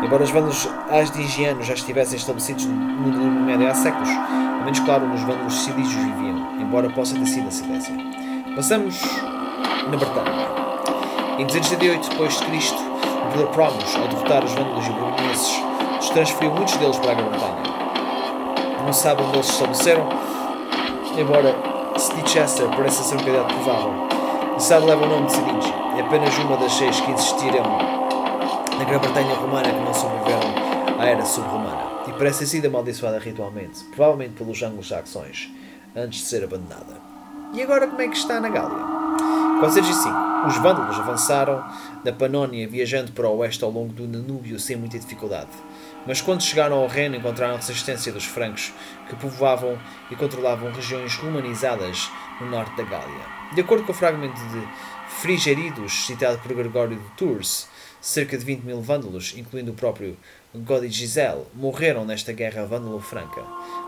Embora 0.04 0.22
os 0.22 0.30
vândalos 0.30 0.68
asdigianos 0.88 1.66
já 1.66 1.74
estivessem 1.74 2.16
estabelecidos 2.16 2.66
no 2.66 3.10
Danúbio 3.10 3.40
Médio 3.40 3.68
há 3.68 3.74
séculos, 3.74 4.08
ao 4.08 4.64
menos 4.64 4.78
claro 4.78 5.08
nos 5.08 5.20
vândalos 5.22 5.64
silícios 5.64 5.96
viviam, 5.96 6.60
embora 6.60 6.88
possa 6.90 7.16
ter 7.16 7.26
sido 7.26 7.48
a 7.48 7.50
Silésia. 7.50 7.92
Passamos 8.54 9.02
na 9.90 9.96
Bretanha. 9.96 10.46
Em 11.38 11.46
278 11.46 12.08
d.C., 12.08 12.44
o 12.44 13.26
imperador 13.26 13.48
Promos, 13.48 13.96
ao 13.96 14.06
derrotar 14.06 14.44
os 14.44 14.52
vândalos 14.52 14.86
e 14.86 14.90
burguneses, 14.92 15.62
transferiu 16.12 16.52
muitos 16.52 16.76
deles 16.76 16.98
para 16.98 17.10
a 17.10 17.14
Grã-Bretanha. 17.14 17.62
Não 18.84 18.92
sabe 18.92 19.24
onde 19.24 19.38
eles 19.38 19.46
se 19.46 19.52
estabeleceram, 19.54 20.08
embora 21.18 21.52
Chichester 21.98 22.68
pareça 22.68 23.02
ser 23.02 23.16
um 23.16 23.18
candidato 23.18 23.54
provável. 23.54 23.92
A 24.54 24.60
cidade 24.60 24.86
leva 24.86 25.04
o 25.04 25.08
nome 25.08 25.26
de 25.26 25.32
Siringe 25.32 25.81
é 25.96 26.00
apenas 26.00 26.36
uma 26.38 26.56
das 26.56 26.72
seis 26.72 27.00
que 27.00 27.10
existiram 27.10 27.62
na 28.78 28.84
Grã-Bretanha 28.84 29.34
romana 29.34 29.68
que 29.68 29.80
não 29.80 29.92
sobreviveram 29.92 30.98
à 30.98 31.04
era 31.04 31.24
sub-romana 31.24 32.04
e 32.08 32.12
parece 32.12 32.40
ter 32.40 32.46
sido 32.46 32.66
amaldiçoada 32.66 33.18
ritualmente, 33.18 33.84
provavelmente 33.94 34.34
pelos 34.34 34.62
anglo-saxões, 34.62 35.50
antes 35.94 36.20
de 36.20 36.26
ser 36.26 36.44
abandonada. 36.44 36.96
E 37.52 37.62
agora 37.62 37.86
como 37.86 38.00
é 38.00 38.08
que 38.08 38.16
está 38.16 38.40
na 38.40 38.48
Gália? 38.48 39.02
405. 39.60 40.48
Os 40.48 40.56
vândalos 40.56 40.98
avançaram 40.98 41.62
da 42.02 42.12
Panónia 42.12 42.66
viajando 42.66 43.12
para 43.12 43.28
o 43.28 43.36
oeste 43.36 43.62
ao 43.62 43.70
longo 43.70 43.92
do 43.92 44.06
Danúbio 44.06 44.58
sem 44.58 44.76
muita 44.76 44.98
dificuldade. 44.98 45.50
Mas 46.06 46.20
quando 46.20 46.42
chegaram 46.42 46.78
ao 46.78 46.88
Reno 46.88 47.16
encontraram 47.16 47.54
resistência 47.54 48.10
dos 48.10 48.24
francos, 48.24 48.72
que 49.08 49.14
povoavam 49.14 49.78
e 50.10 50.16
controlavam 50.16 50.72
regiões 50.72 51.14
romanizadas 51.16 52.10
no 52.40 52.48
norte 52.48 52.76
da 52.76 52.82
Gália. 52.82 53.42
De 53.54 53.60
acordo 53.60 53.84
com 53.84 53.92
o 53.92 53.94
fragmento 53.94 54.40
de 54.48 54.66
Frigeridos, 55.20 56.06
citado 56.06 56.38
por 56.38 56.52
Gregório 56.52 56.96
de 56.96 57.08
Tours, 57.16 57.68
cerca 58.00 58.36
de 58.36 58.44
20 58.44 58.62
mil 58.62 58.80
vândalos, 58.80 59.34
incluindo 59.36 59.70
o 59.70 59.74
próprio 59.74 60.16
Godigisel, 60.52 61.46
morreram 61.54 62.04
nesta 62.04 62.32
guerra 62.32 62.66
vândalo-franca. 62.66 63.42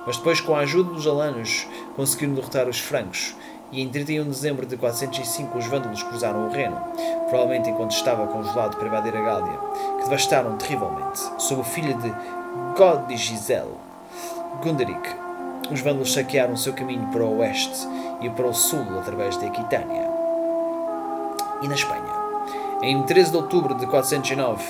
Mas 0.06 0.16
depois, 0.16 0.40
com 0.40 0.54
a 0.54 0.60
ajuda 0.60 0.92
dos 0.92 1.06
alanos, 1.06 1.66
conseguiram 1.96 2.34
derrotar 2.34 2.68
os 2.68 2.78
francos 2.78 3.34
e 3.72 3.82
em 3.82 3.88
31 3.88 4.22
de 4.22 4.30
dezembro 4.30 4.64
de 4.64 4.76
405 4.76 5.58
os 5.58 5.66
vândalos 5.66 6.04
cruzaram 6.04 6.46
o 6.46 6.52
Reno, 6.52 6.80
provavelmente 7.28 7.68
enquanto 7.68 7.90
estava 7.90 8.28
congelado 8.28 8.76
para 8.76 8.86
invadir 8.86 9.16
a 9.16 9.20
Gália, 9.20 9.58
que 9.98 10.04
devastaram 10.04 10.56
terrivelmente, 10.56 11.20
sob 11.38 11.62
o 11.62 11.64
filho 11.64 11.98
de 11.98 12.14
Godigisel, 12.76 13.76
Gunderic. 14.62 15.08
Os 15.72 15.80
vândalos 15.80 16.12
saquearam 16.12 16.56
seu 16.56 16.74
caminho 16.74 17.10
para 17.10 17.24
o 17.24 17.38
oeste 17.38 17.88
e 18.20 18.30
para 18.30 18.46
o 18.46 18.54
sul 18.54 19.00
através 19.00 19.36
de 19.36 19.46
Aquitânia. 19.46 20.13
E 21.64 21.68
na 21.68 21.74
Espanha. 21.74 22.12
Em 22.82 23.02
13 23.04 23.30
de 23.30 23.36
outubro 23.38 23.74
de 23.74 23.86
409, 23.86 24.62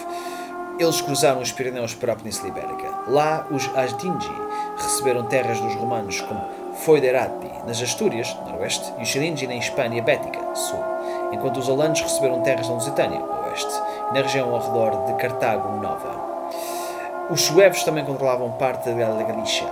eles 0.79 1.01
cruzaram 1.01 1.43
os 1.43 1.51
Pirineus 1.51 1.93
para 1.93 2.13
a 2.13 2.17
Península 2.17 2.51
Ibérica. 2.51 2.89
Lá, 3.09 3.45
os 3.51 3.69
Asdingi 3.77 4.31
receberam 4.77 5.25
terras 5.25 5.59
dos 5.59 5.75
romanos 5.75 6.21
como 6.21 6.41
Foiderati, 6.75 7.51
nas 7.67 7.83
Astúrias, 7.83 8.33
noroeste, 8.47 8.93
e 8.97 9.03
os 9.03 9.11
Siringi 9.11 9.45
na 9.49 9.57
Hispânia 9.57 10.05
Bética, 10.05 10.39
sul, 10.55 10.79
enquanto 11.33 11.57
os 11.57 11.69
alanos 11.69 12.01
receberam 12.01 12.43
terras 12.43 12.69
na 12.69 12.75
Lusitânia, 12.75 13.21
oeste, 13.21 13.75
e 14.11 14.15
na 14.15 14.21
região 14.21 14.55
ao 14.55 14.61
redor 14.61 15.07
de 15.07 15.15
Cartago 15.15 15.81
Nova. 15.83 16.15
Os 17.29 17.41
suevos 17.41 17.83
também 17.83 18.05
controlavam 18.05 18.53
parte 18.53 18.89
da 18.89 19.23
Galícia, 19.25 19.67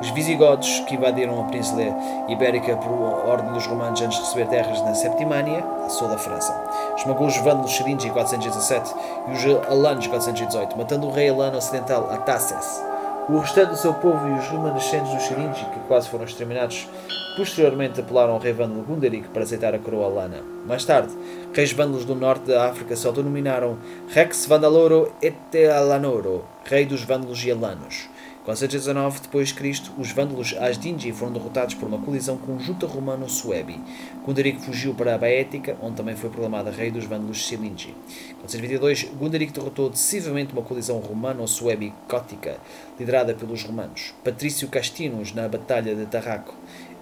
os 0.00 0.10
visigodos, 0.10 0.80
que 0.86 0.94
invadiram 0.94 1.40
a 1.40 1.44
Península 1.44 1.82
Ibérica 2.28 2.76
por 2.76 2.92
ordem 3.28 3.52
dos 3.52 3.66
romanos 3.66 4.00
antes 4.00 4.18
de 4.18 4.24
receber 4.24 4.46
terras 4.46 4.80
na 4.82 4.94
Septimânia, 4.94 5.64
a 5.84 5.88
sul 5.88 6.08
da 6.08 6.18
França. 6.18 6.54
Esmagou 6.96 7.26
os 7.26 7.36
vândalos 7.38 7.72
Xeríngi 7.72 8.08
em 8.08 8.12
417 8.12 8.94
e 9.28 9.32
os 9.32 9.66
alanos 9.68 10.06
em 10.06 10.08
418, 10.10 10.76
matando 10.76 11.06
o 11.06 11.10
rei 11.10 11.28
alano 11.28 11.58
ocidental 11.58 12.10
Ataces. 12.10 12.82
O 13.28 13.38
restante 13.38 13.70
do 13.70 13.76
seu 13.76 13.92
povo 13.92 14.26
e 14.26 14.38
os 14.38 14.48
remanescentes 14.48 15.12
dos 15.12 15.24
Xeringi, 15.24 15.62
que 15.66 15.80
quase 15.86 16.08
foram 16.08 16.24
exterminados, 16.24 16.88
posteriormente 17.36 18.00
apelaram 18.00 18.32
ao 18.32 18.38
rei 18.38 18.54
vândalo 18.54 18.82
Gunderic 18.82 19.28
para 19.28 19.42
aceitar 19.42 19.74
a 19.74 19.78
coroa 19.78 20.06
alana. 20.06 20.42
Mais 20.66 20.82
tarde, 20.84 21.12
reis 21.52 21.70
vândalos 21.70 22.06
do 22.06 22.14
norte 22.14 22.46
da 22.46 22.66
África 22.66 22.96
se 22.96 23.06
autonominaram 23.06 23.76
Rex 24.08 24.46
Vandaloro 24.46 25.12
et 25.20 25.36
Alanoro, 25.70 26.42
rei 26.64 26.86
dos 26.86 27.02
vândalos 27.02 27.44
e 27.44 27.50
alanos. 27.50 28.08
419 28.48 29.20
depois 29.20 29.48
de 29.48 29.54
Cristo, 29.54 29.92
os 29.98 30.10
vândalos 30.10 30.54
Asdingi 30.58 31.12
foram 31.12 31.34
derrotados 31.34 31.74
por 31.74 31.86
uma 31.86 31.98
colisão 31.98 32.38
conjunta 32.38 32.86
romano-suebi. 32.86 33.78
Gunderic 34.24 34.62
fugiu 34.62 34.94
para 34.94 35.14
a 35.14 35.18
Baética, 35.18 35.76
onde 35.82 35.96
também 35.96 36.16
foi 36.16 36.30
proclamado 36.30 36.70
rei 36.70 36.90
dos 36.90 37.04
vândalos 37.04 37.46
Silingi. 37.46 37.94
422, 38.40 39.10
Gunderic 39.18 39.52
derrotou 39.52 39.90
decisivamente 39.90 40.54
uma 40.54 40.62
colisão 40.62 40.98
romano-suebi 40.98 41.92
gótica, 42.08 42.56
liderada 42.98 43.34
pelos 43.34 43.64
romanos. 43.64 44.14
Patrício 44.24 44.66
Castinus 44.68 45.34
na 45.34 45.46
Batalha 45.46 45.94
de 45.94 46.06
Tarraco. 46.06 46.54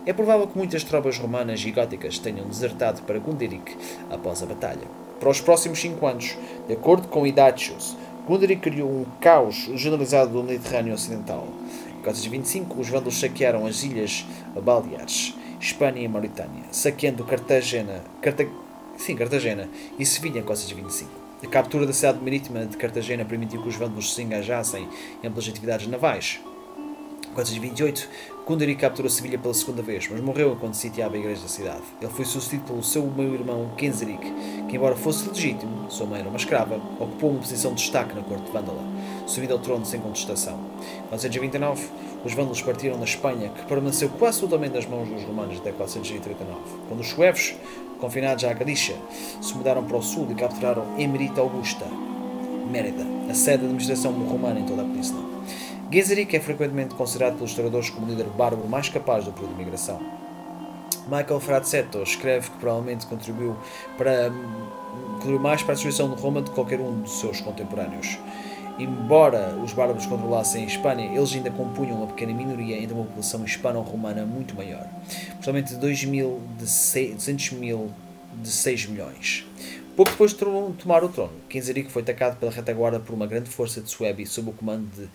É 0.05 0.12
provável 0.12 0.49
que 0.49 0.59
muitas 0.59 0.83
tropas 0.83 1.17
romanas 1.17 1.61
e 1.65 1.71
góticas 1.71 2.19
tenham 2.19 2.49
desertado 2.49 3.03
para 3.03 3.21
Gunderic 3.21 3.76
após 4.11 4.43
a 4.43 4.47
batalha. 4.47 4.88
Para 5.21 5.31
os 5.31 5.41
próximos 5.41 5.79
cinco 5.79 6.07
anos, 6.09 6.37
de 6.67 6.75
acordo 6.75 7.07
com 7.07 7.25
Hidatius, 8.26 8.28
Gunderic 8.28 8.61
criou 8.61 8.90
um 8.90 9.06
caos 9.21 9.71
generalizado 9.75 10.33
do 10.33 10.42
Mediterrâneo 10.42 10.95
Ocidental. 10.95 11.47
Em 11.88 12.02
425, 12.02 12.80
os 12.80 12.88
vândalos 12.88 13.18
saquearam 13.18 13.66
as 13.66 13.83
ilhas 13.83 14.26
Baleares, 14.61 15.35
Espanha 15.61 16.02
e 16.02 16.09
Mauritânia, 16.09 16.64
saqueando 16.73 17.25
Cartagena, 17.25 18.02
Carta... 18.21 18.47
Sim, 18.99 19.14
Cartagena 19.14 19.68
e 19.99 20.06
Sevilha 20.06 20.40
em 20.40 20.42
425. 20.42 21.11
A 21.45 21.47
captura 21.49 21.87
da 21.87 21.92
cidade 21.92 22.18
marítima 22.23 22.64
de 22.64 22.76
Cartagena 22.76 23.25
permitiu 23.25 23.62
que 23.62 23.68
os 23.68 23.76
vândalos 23.76 24.14
se 24.14 24.23
engajassem 24.23 24.88
em 25.23 25.26
amplas 25.26 25.49
atividades 25.49 25.87
navais. 25.87 26.40
428, 27.35 28.09
Gunderic 28.47 28.80
capturou 28.80 29.11
Sevilha 29.11 29.37
pela 29.37 29.52
segunda 29.52 29.82
vez, 29.82 30.06
mas 30.09 30.21
morreu 30.21 30.52
enquanto 30.52 30.75
sitiava 30.75 31.17
a 31.17 31.19
igreja 31.19 31.43
da 31.43 31.49
cidade. 31.49 31.82
Ele 32.00 32.13
foi 32.13 32.25
sucedido 32.25 32.63
pelo 32.63 32.80
seu 32.80 33.04
meio-irmão 33.04 33.69
Genseric, 33.76 34.23
que, 34.69 34.76
embora 34.76 34.95
fosse 34.95 35.28
legítimo, 35.28 35.91
sua 35.91 36.06
mãe 36.06 36.21
era 36.21 36.28
uma 36.28 36.39
escrava, 36.39 36.76
ocupou 37.00 37.30
uma 37.30 37.41
posição 37.41 37.75
de 37.75 37.82
destaque 37.82 38.15
na 38.15 38.23
corte 38.23 38.49
vândala, 38.52 38.80
subindo 39.26 39.50
ao 39.50 39.59
trono 39.59 39.85
sem 39.85 39.99
contestação. 39.99 40.61
Em 41.06 41.09
429, 41.09 41.89
os 42.25 42.35
vândalos 42.35 42.63
partiram 42.63 42.97
da 43.00 43.04
Espanha, 43.04 43.49
que 43.49 43.65
permaneceu 43.65 44.11
quase 44.11 44.39
totalmente 44.39 44.75
nas 44.75 44.87
mãos 44.87 45.09
dos 45.09 45.25
romanos 45.25 45.59
até 45.59 45.73
439, 45.73 46.61
quando 46.87 47.00
os 47.00 47.09
suevos, 47.09 47.52
confinados 47.99 48.45
à 48.45 48.52
Galícia, 48.52 48.95
se 49.43 49.56
mudaram 49.56 49.82
para 49.82 49.97
o 49.97 50.02
sul 50.02 50.28
e 50.30 50.37
capturaram 50.37 50.87
Emerita 50.97 51.41
Augusta, 51.41 51.85
Mérida, 52.71 53.04
a 53.28 53.35
sede 53.35 53.59
da 53.59 53.65
administração 53.65 54.13
romana 54.13 54.61
em 54.61 54.67
toda 54.67 54.82
a 54.82 54.85
península. 54.85 55.25
Genseric 55.91 56.35
é 56.35 56.41
frequentemente 56.41 56.97
considerado 56.97 57.35
pelos 57.37 57.51
historiadores 57.51 57.91
como 57.91 58.07
o 58.07 58.11
líder 58.11 58.27
bárbaro 58.27 58.69
mais 58.69 58.89
capaz 58.89 59.25
do 59.25 59.33
período 59.33 59.53
de 59.53 59.65
migração. 59.65 60.01
Michael 61.07 61.39
Frazzetto 61.39 62.03
escreve 62.03 62.51
que 62.51 62.59
provavelmente 62.59 63.07
contribuiu, 63.07 63.57
para, 63.97 64.33
contribuiu 65.13 65.39
mais 65.39 65.63
para 65.63 65.73
a 65.73 65.75
destruição 65.75 66.13
de 66.13 66.21
Roma 66.21 66.43
do 66.43 66.51
que 66.51 66.57
qualquer 66.57 66.81
um 66.81 67.03
dos 67.03 67.21
seus 67.21 67.41
contemporâneos. 67.41 68.19
Embora 68.77 69.57
os 69.63 69.73
bárbaros 69.73 70.07
controlassem 70.07 70.65
a 70.65 70.67
Espanha, 70.67 71.07
eles 71.07 71.33
ainda 71.33 71.53
compunham 71.53 71.99
uma 71.99 72.09
pequena 72.09 72.35
minoria 72.35 72.77
entre 72.77 72.93
uma 72.93 73.05
população 73.05 73.45
hispano-romana 73.45 74.27
muito 74.27 74.57
maior, 74.57 74.87
principalmente 75.07 75.69
de 75.69 75.77
2 75.77 76.05
mil 76.07 76.41
de 76.59 76.65
200 76.65 77.53
mil 77.53 77.93
de 78.43 78.51
6 78.51 78.87
milhões. 78.87 79.47
Pouco 79.95 80.11
depois 80.11 80.33
de 80.33 80.39
tomar 80.39 81.05
o 81.05 81.09
trono, 81.09 81.33
Genseric 81.49 81.91
foi 81.91 82.03
atacado 82.03 82.37
pela 82.39 82.53
retaguarda 82.53 82.99
por 82.99 83.15
uma 83.15 83.27
grande 83.27 83.49
força 83.49 83.81
de 83.81 83.89
Suebi 83.89 84.27
sob 84.27 84.51
o 84.51 84.53
comando 84.53 84.87
de 84.95 85.09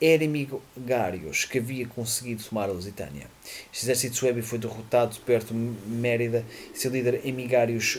Eremigários, 0.00 1.44
que 1.44 1.58
havia 1.58 1.86
conseguido 1.86 2.42
tomar 2.42 2.68
a 2.68 2.72
Lusitânia. 2.72 3.26
Este 3.72 3.84
exército 3.84 4.16
suebi 4.16 4.42
foi 4.42 4.58
derrotado 4.58 5.16
perto 5.24 5.54
de 5.54 5.58
Mérida 5.88 6.44
e 6.74 6.78
seu 6.78 6.90
líder 6.90 7.20
Emigários 7.24 7.98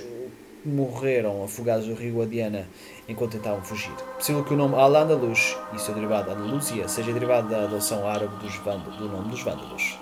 morreram 0.64 1.44
afogados 1.44 1.88
no 1.88 1.96
rio 1.96 2.22
Adiana 2.22 2.68
enquanto 3.08 3.34
tentavam 3.34 3.64
fugir. 3.64 3.92
Possível 4.18 4.44
que 4.44 4.54
o 4.54 4.58
nome 4.58 4.76
Al-Andalus 4.76 5.58
e 5.74 5.80
seu 5.80 5.94
derivado 5.94 6.32
Andalusia 6.32 6.88
seja 6.88 7.14
derivado 7.14 7.50
da 7.50 7.64
adoção 7.64 8.08
árabe 8.08 8.36
do 8.38 9.08
nome 9.08 9.30
dos 9.30 9.42
Vândalos. 9.42 9.98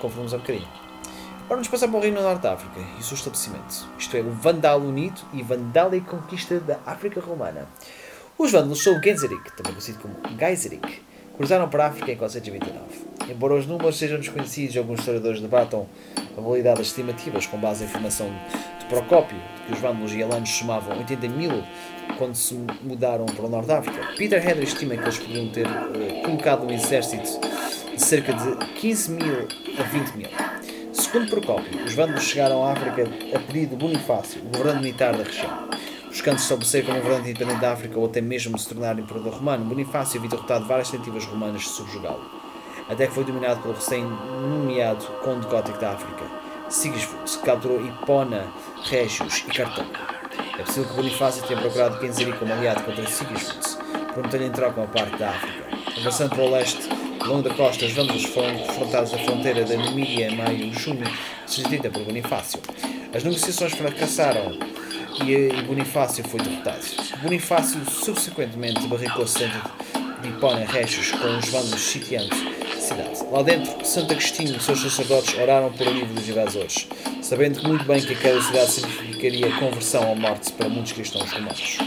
Confundimos 0.00 0.32
um 0.32 0.38
bocadinho. 0.38 0.68
Agora 1.44 1.56
vamos 1.56 1.68
passar 1.68 1.88
para 1.88 1.98
o 1.98 2.02
Reino 2.02 2.22
Norte 2.22 2.42
da 2.42 2.52
África 2.52 2.80
e 2.96 3.00
o 3.00 3.02
seu 3.02 3.16
estabelecimento. 3.16 3.88
Isto 3.98 4.16
é, 4.16 4.20
o 4.20 4.30
Vandal 4.30 4.80
Unido 4.80 5.20
e 5.32 5.42
Vandal 5.42 5.94
e 5.94 6.00
Conquista 6.00 6.60
da 6.60 6.78
África 6.86 7.20
Romana. 7.20 7.68
Os 8.38 8.52
Vândalos 8.52 8.82
são 8.82 8.96
o 8.96 9.02
Genseric, 9.02 9.52
também 9.52 9.72
conhecido 9.72 9.98
como 9.98 10.14
Geiseric, 10.38 11.02
cruzaram 11.40 11.70
para 11.70 11.84
a 11.84 11.86
África 11.86 12.12
em 12.12 12.16
429. 12.16 13.30
Embora 13.30 13.54
os 13.54 13.66
números 13.66 13.96
sejam 13.96 14.18
desconhecidos 14.18 14.74
e 14.74 14.78
alguns 14.78 14.98
historiadores 14.98 15.40
debatam 15.40 15.86
a 16.36 16.38
validade 16.38 16.76
das 16.76 16.88
estimativas 16.88 17.46
com 17.46 17.56
base 17.56 17.82
em 17.82 17.86
informação 17.86 18.30
de 18.78 18.84
Procópio, 18.84 19.38
de 19.38 19.62
que 19.62 19.72
os 19.72 19.78
vândalos 19.78 20.12
e 20.12 20.22
alanos 20.22 20.50
somavam 20.50 20.98
80 20.98 21.28
mil 21.28 21.64
quando 22.18 22.34
se 22.34 22.54
mudaram 22.82 23.24
para 23.24 23.46
o 23.46 23.48
Norte 23.48 23.68
da 23.68 23.78
África, 23.78 24.06
Peter 24.18 24.46
Henry 24.46 24.64
estima 24.64 24.94
que 24.94 25.02
eles 25.02 25.18
poderiam 25.18 25.48
ter 25.48 25.66
uh, 25.66 26.22
colocado 26.26 26.66
um 26.66 26.70
exército 26.70 27.40
de 27.90 28.02
cerca 28.02 28.34
de 28.34 28.56
15 28.78 29.10
mil 29.12 29.48
a 29.78 29.82
20 29.82 30.16
mil. 30.18 30.28
Segundo 30.92 31.30
Procópio, 31.30 31.84
os 31.86 31.94
vândalos 31.94 32.22
chegaram 32.22 32.62
à 32.62 32.72
África 32.72 33.08
a 33.34 33.38
pedido 33.38 33.70
de 33.70 33.76
Bonifácio, 33.76 34.42
o 34.42 34.74
militar 34.78 35.16
da 35.16 35.22
região 35.22 35.70
buscando 36.10 36.38
estabelecer 36.38 36.84
como 36.84 36.98
governante 36.98 37.30
independente 37.30 37.60
da 37.60 37.72
África 37.72 37.98
ou 37.98 38.04
até 38.04 38.20
mesmo 38.20 38.58
se 38.58 38.68
tornar 38.68 38.98
imperador 38.98 39.32
romano, 39.34 39.64
Bonifácio 39.64 40.18
havia 40.18 40.28
derrotado 40.28 40.66
várias 40.66 40.90
tentativas 40.90 41.24
romanas 41.24 41.62
de 41.62 41.68
subjugá-lo, 41.68 42.20
até 42.88 43.06
que 43.06 43.14
foi 43.14 43.24
dominado 43.24 43.62
pelo 43.62 43.74
recém-nomeado 43.74 45.06
conde 45.22 45.46
gótico 45.46 45.78
da 45.78 45.92
África, 45.92 46.24
Sigismund, 46.68 47.38
capturou 47.44 47.80
Hipona, 47.80 48.46
Régios 48.84 49.44
e 49.48 49.52
Cartago. 49.52 49.88
É 50.58 50.62
possível 50.62 50.90
que 50.90 50.96
Bonifácio 50.96 51.46
tenha 51.46 51.60
procurado 51.60 52.00
Genzeri 52.00 52.32
como 52.32 52.52
aliado 52.52 52.82
contra 52.82 53.06
Sigismund, 53.06 53.78
prometendo 54.12 54.44
em 54.44 54.50
troca 54.50 54.80
uma 54.80 54.88
parte 54.88 55.16
da 55.16 55.30
África. 55.30 55.70
Avançando 56.00 56.30
para 56.30 56.44
o 56.44 56.50
leste, 56.50 56.88
longo 57.24 57.48
da 57.48 57.54
costa, 57.54 57.86
os 57.86 57.92
vândalos 57.92 58.24
foram 58.24 58.58
confrontados 58.58 59.12
na 59.12 59.18
fronteira 59.18 59.64
da 59.64 59.76
Numídia 59.76 60.28
em 60.28 60.36
maio 60.36 60.56
e 60.56 60.72
junho, 60.72 61.04
sucedida 61.46 61.88
por 61.88 62.02
Bonifácio. 62.04 62.60
As 63.14 63.24
negociações 63.24 63.72
fracassaram 63.72 64.69
e 65.24 65.62
Bonifácio 65.62 66.24
foi 66.24 66.40
derrotado. 66.40 66.84
Bonifácio 67.22 67.80
subsequentemente 67.90 68.86
barricou 68.86 69.24
o 69.24 69.28
centro 69.28 69.60
de 70.22 70.28
Hipona 70.28 70.64
Rechos 70.64 71.12
com 71.12 71.38
os 71.38 71.48
vândalos 71.48 71.80
sitiando 71.80 72.34
cidade. 72.80 73.24
Lá 73.30 73.42
dentro, 73.42 73.84
Santo 73.84 74.12
Agostinho 74.12 74.56
e 74.56 74.60
seus 74.60 74.80
sacerdotes 74.80 75.34
oraram 75.38 75.72
por 75.72 75.86
alívio 75.86 76.14
dos 76.14 76.28
invasores, 76.28 76.88
sabendo 77.22 77.62
muito 77.62 77.84
bem 77.84 78.00
que 78.00 78.12
aquela 78.12 78.42
cidade 78.42 78.70
significaria 78.70 79.56
conversão 79.56 80.08
ou 80.08 80.16
morte 80.16 80.52
para 80.52 80.68
muitos 80.68 80.92
cristãos 80.92 81.30
romanos. 81.30 81.78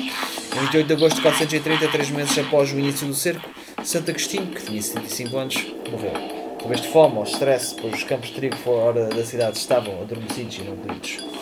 Em 0.56 0.60
28 0.60 0.88
de 0.88 0.93
agosto 0.93 1.15
de 1.17 1.22
430, 1.24 1.88
três 1.89 2.10
meses 2.10 2.38
após 2.38 2.72
o 2.72 2.80
início 2.80 3.08
do 3.08 3.13
cerco, 3.13 3.50
Santo 3.84 4.12
Agostinho, 4.12 4.48
que 4.48 4.63
tinha 4.63 4.82
75 4.82 5.38
anos, 5.38 5.67
morreu. 5.91 6.13
Talvez 6.60 6.82
de 6.82 6.88
fome 6.88 7.17
ou 7.17 7.24
stress, 7.24 7.76
pois 7.82 7.93
os 7.93 8.04
campos 8.04 8.30
de 8.30 8.36
trigo 8.36 8.56
fora 8.58 9.08
da 9.08 9.26
cidade 9.26 9.58
estavam 9.58 10.02
adormecidos 10.02 10.58
e 10.58 10.62
não 10.62 10.78
colhidos. 10.78 11.33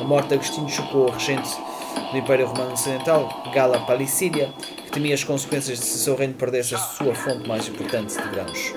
A 0.00 0.04
morte 0.04 0.28
de 0.28 0.34
Agostinho 0.34 0.68
chocou 0.68 1.08
a 1.08 1.12
regente 1.12 1.56
do 2.10 2.18
Império 2.18 2.46
Romano 2.46 2.72
Ocidental, 2.72 3.44
Gala 3.54 3.78
Palicídia, 3.80 4.52
que 4.84 4.90
temia 4.90 5.14
as 5.14 5.22
consequências 5.22 5.78
de 5.78 5.84
se 5.84 5.98
seu 5.98 6.16
reino 6.16 6.34
perdesse 6.34 6.74
a 6.74 6.78
sua 6.78 7.14
fonte 7.14 7.48
mais 7.48 7.68
importante 7.68 8.20
de 8.20 8.28
grãos. 8.28 8.74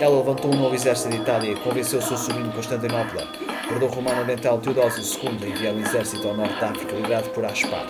Ela 0.00 0.16
levantou 0.16 0.52
um 0.52 0.56
novo 0.56 0.74
exército 0.74 1.10
de 1.10 1.18
Itália 1.18 1.52
e 1.52 1.56
convenceu 1.60 2.00
o 2.00 2.02
seu 2.02 2.16
sobrinho 2.16 2.50
Constantinopla, 2.52 3.28
herdou 3.70 3.88
romano 3.88 4.22
oriental 4.22 4.58
Teodósio 4.58 5.02
II, 5.22 5.38
a 5.44 5.48
enviar 5.48 5.74
um 5.74 5.80
exército 5.80 6.26
ao 6.26 6.36
norte 6.36 6.60
da 6.60 6.70
África 6.70 6.96
liderado 6.96 7.28
por 7.30 7.44
Aspar. 7.44 7.86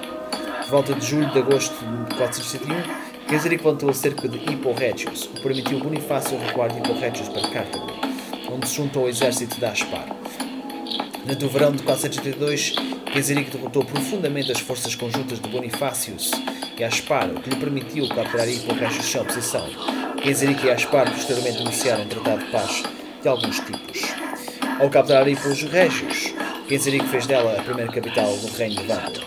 Por 0.61 0.71
volta 0.71 0.95
de 0.95 1.07
julho 1.07 1.31
de 1.31 1.39
agosto 1.39 1.75
de 1.75 2.15
471, 2.17 2.75
Genseric 3.29 3.65
levantou 3.65 3.95
cerca 3.95 4.29
de 4.29 4.39
Hippo 4.39 4.73
Regius, 4.73 5.25
o 5.25 5.29
que 5.31 5.43
permitiu 5.43 5.79
Bonifácio 5.79 6.39
recuar 6.39 6.71
de 6.71 6.79
Hippo 6.79 6.93
Regius 6.93 7.29
para 7.29 7.49
Cartago, 7.49 7.87
onde 8.53 8.69
se 8.69 8.77
juntou 8.77 9.05
ao 9.05 9.09
exército 9.09 9.59
de 9.59 9.65
Aspar. 9.65 10.20
Durante 11.25 11.45
o 11.45 11.49
verão 11.49 11.73
de 11.73 11.83
482, 11.83 12.75
Genseric 13.13 13.51
derrotou 13.51 13.85
profundamente 13.85 14.51
as 14.51 14.61
forças 14.61 14.95
conjuntas 14.95 15.39
de 15.39 15.49
Bonifácios 15.49 16.31
e 16.79 16.83
Aspar, 16.83 17.29
o 17.29 17.41
que 17.41 17.51
lhe 17.51 17.57
permitiu 17.57 18.09
capturar 18.09 18.49
Hippo 18.49 18.73
Regius 18.73 19.05
sem 19.05 19.21
oposição. 19.21 19.67
Genseric 20.25 20.65
e 20.65 20.71
Aspar 20.71 21.11
posteriormente 21.11 21.59
negociaram 21.59 22.05
um 22.05 22.09
tratado 22.09 22.45
de 22.45 22.51
paz 22.51 22.83
de 23.23 23.29
alguns 23.29 23.61
tipos. 23.61 24.01
Ao 24.79 24.89
capturar 24.89 25.29
Hippo 25.29 25.49
Regius, 25.49 26.35
Genseric 26.69 27.07
fez 27.09 27.27
dela 27.27 27.59
a 27.59 27.63
primeira 27.63 27.93
capital 27.93 28.35
do 28.37 28.49
reino 28.57 28.77
de 28.77 28.87
Vândalo. 28.87 29.27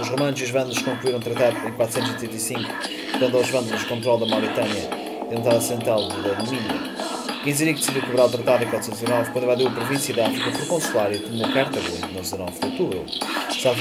Os 0.00 0.08
romanos 0.08 0.40
e 0.40 0.44
os 0.44 0.50
vândalos 0.50 0.82
concluíram 0.82 1.18
o 1.18 1.22
tratado 1.22 1.68
em 1.68 1.72
485, 1.72 2.70
dando 3.18 3.36
aos 3.36 3.48
vândalos 3.50 3.82
o 3.82 3.88
controle 3.88 4.20
da 4.20 4.26
Mauritânia 4.26 4.90
e 5.30 5.40
da 5.40 5.60
central 5.60 6.08
da 6.08 6.34
Domínia. 6.34 7.01
Genseric 7.44 7.80
decidiu 7.80 8.02
quebrar 8.02 8.26
o 8.26 8.28
tratado 8.28 8.62
em 8.62 8.68
419 8.68 9.32
quando 9.32 9.44
invadiu 9.44 9.66
a 9.66 9.70
província 9.72 10.14
da 10.14 10.28
África 10.28 10.52
por 10.52 10.66
consular 10.68 11.12
e 11.12 11.18
tomou 11.18 11.52
Cartago 11.52 11.86
em 11.86 12.14
19 12.14 12.52
de 12.52 12.66
outubro. 12.66 13.04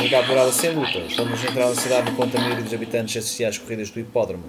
Ficar 0.01 0.19
apurada 0.21 0.51
sem 0.51 0.73
luta. 0.73 0.97
Os 0.97 1.15
vândalos 1.15 1.43
entraram 1.43 1.69
na 1.69 1.75
cidade 1.75 2.11
enquanto 2.11 2.37
a 2.37 2.39
maioria 2.39 2.63
dos 2.63 2.73
habitantes 2.73 3.17
assistia 3.17 3.49
às 3.49 3.59
corridas 3.59 3.91
do 3.91 3.99
hipódromo. 3.99 4.45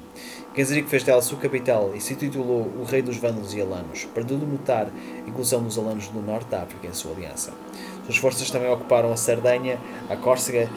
Genseric 0.57 0.88
fez 0.88 1.05
dela 1.05 1.20
sua 1.20 1.38
capital 1.38 1.92
e 1.94 2.01
se 2.01 2.14
titulou 2.14 2.72
o 2.81 2.85
Rei 2.85 3.03
dos 3.03 3.18
Vândalos 3.18 3.53
e 3.53 3.61
Alanos, 3.61 4.07
para 4.07 4.22
delimitar 4.22 4.87
a 4.87 5.29
inclusão 5.29 5.62
dos 5.62 5.77
alanos 5.77 6.09
do 6.09 6.22
norte 6.22 6.48
da 6.48 6.62
África 6.62 6.87
em 6.87 6.94
sua 6.94 7.12
aliança. 7.12 7.53
Suas 8.07 8.16
forças 8.16 8.51
também 8.51 8.70
ocuparam 8.70 9.12
a 9.12 9.16
Sardenha, 9.16 9.79
a 10.09 10.16
Córcega 10.16 10.70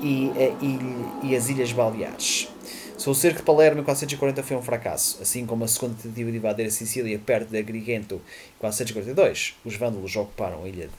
e, 0.00 0.30
a 0.36 1.26
e 1.26 1.36
as 1.36 1.48
Ilhas 1.48 1.72
Baleares. 1.72 2.51
Seu 3.02 3.14
cerco 3.14 3.38
de 3.38 3.42
Palermo 3.42 3.80
em 3.80 3.84
440 3.84 4.44
foi 4.44 4.56
um 4.56 4.62
fracasso, 4.62 5.20
assim 5.20 5.44
como 5.44 5.64
a 5.64 5.66
segunda 5.66 5.96
tentativa 6.00 6.30
de 6.30 6.36
invadir 6.36 6.66
a 6.66 6.70
Sicília 6.70 7.18
perto 7.18 7.50
de 7.50 7.58
Agrigento 7.58 8.22
em 8.54 8.60
442. 8.60 9.56
Os 9.64 9.74
vândalos 9.74 10.14
ocuparam 10.14 10.62
a 10.62 10.68
ilha 10.68 10.86
de 10.86 10.92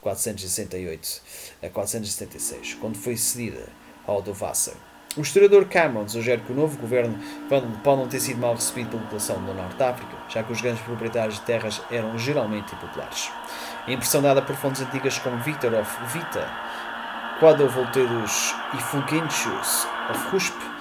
468 0.00 1.20
a 1.60 1.68
476, 1.68 2.74
quando 2.74 2.96
foi 2.96 3.16
cedida 3.16 3.66
ao 4.06 4.22
Dovassa. 4.22 4.74
O 5.16 5.20
historiador 5.20 5.64
Cameron 5.64 6.06
sugere 6.06 6.42
que 6.42 6.52
o 6.52 6.54
novo 6.54 6.78
governo 6.78 7.18
pode 7.48 7.66
não 8.02 8.06
ter 8.06 8.20
sido 8.20 8.38
mal 8.38 8.54
recebido 8.54 8.90
pela 8.90 9.02
população 9.02 9.44
do 9.44 9.52
Norte 9.52 9.82
África, 9.82 10.16
já 10.28 10.44
que 10.44 10.52
os 10.52 10.60
grandes 10.60 10.84
proprietários 10.84 11.40
de 11.40 11.40
terras 11.40 11.82
eram 11.90 12.16
geralmente 12.16 12.72
impopulares. 12.72 13.32
A 13.84 13.90
impressão 13.90 14.22
dada 14.22 14.40
por 14.42 14.54
fontes 14.54 14.82
antigas 14.82 15.18
como 15.18 15.42
Victor 15.42 15.74
of 15.74 15.90
Vita, 16.12 16.48
Quadovolterus 17.40 18.54
e 18.74 18.80
Fulgentius 18.80 19.88
of 20.08 20.28
Rusp 20.30 20.77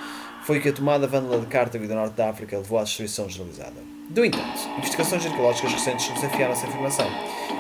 foi 0.48 0.62
que 0.62 0.70
a 0.70 0.72
tomada 0.72 1.06
vândala 1.08 1.42
de 1.42 1.48
Cartago 1.48 1.86
do 1.86 1.94
norte 1.94 2.14
da 2.14 2.30
África 2.30 2.58
levou 2.58 2.80
à 2.80 2.84
destruição 2.84 3.28
generalizada. 3.28 3.84
No 4.16 4.24
entanto, 4.24 4.62
investigações 4.78 5.26
arqueológicas 5.26 5.74
recentes 5.74 6.08
desafiaram 6.08 6.54
essa 6.54 6.66
afirmação. 6.66 7.06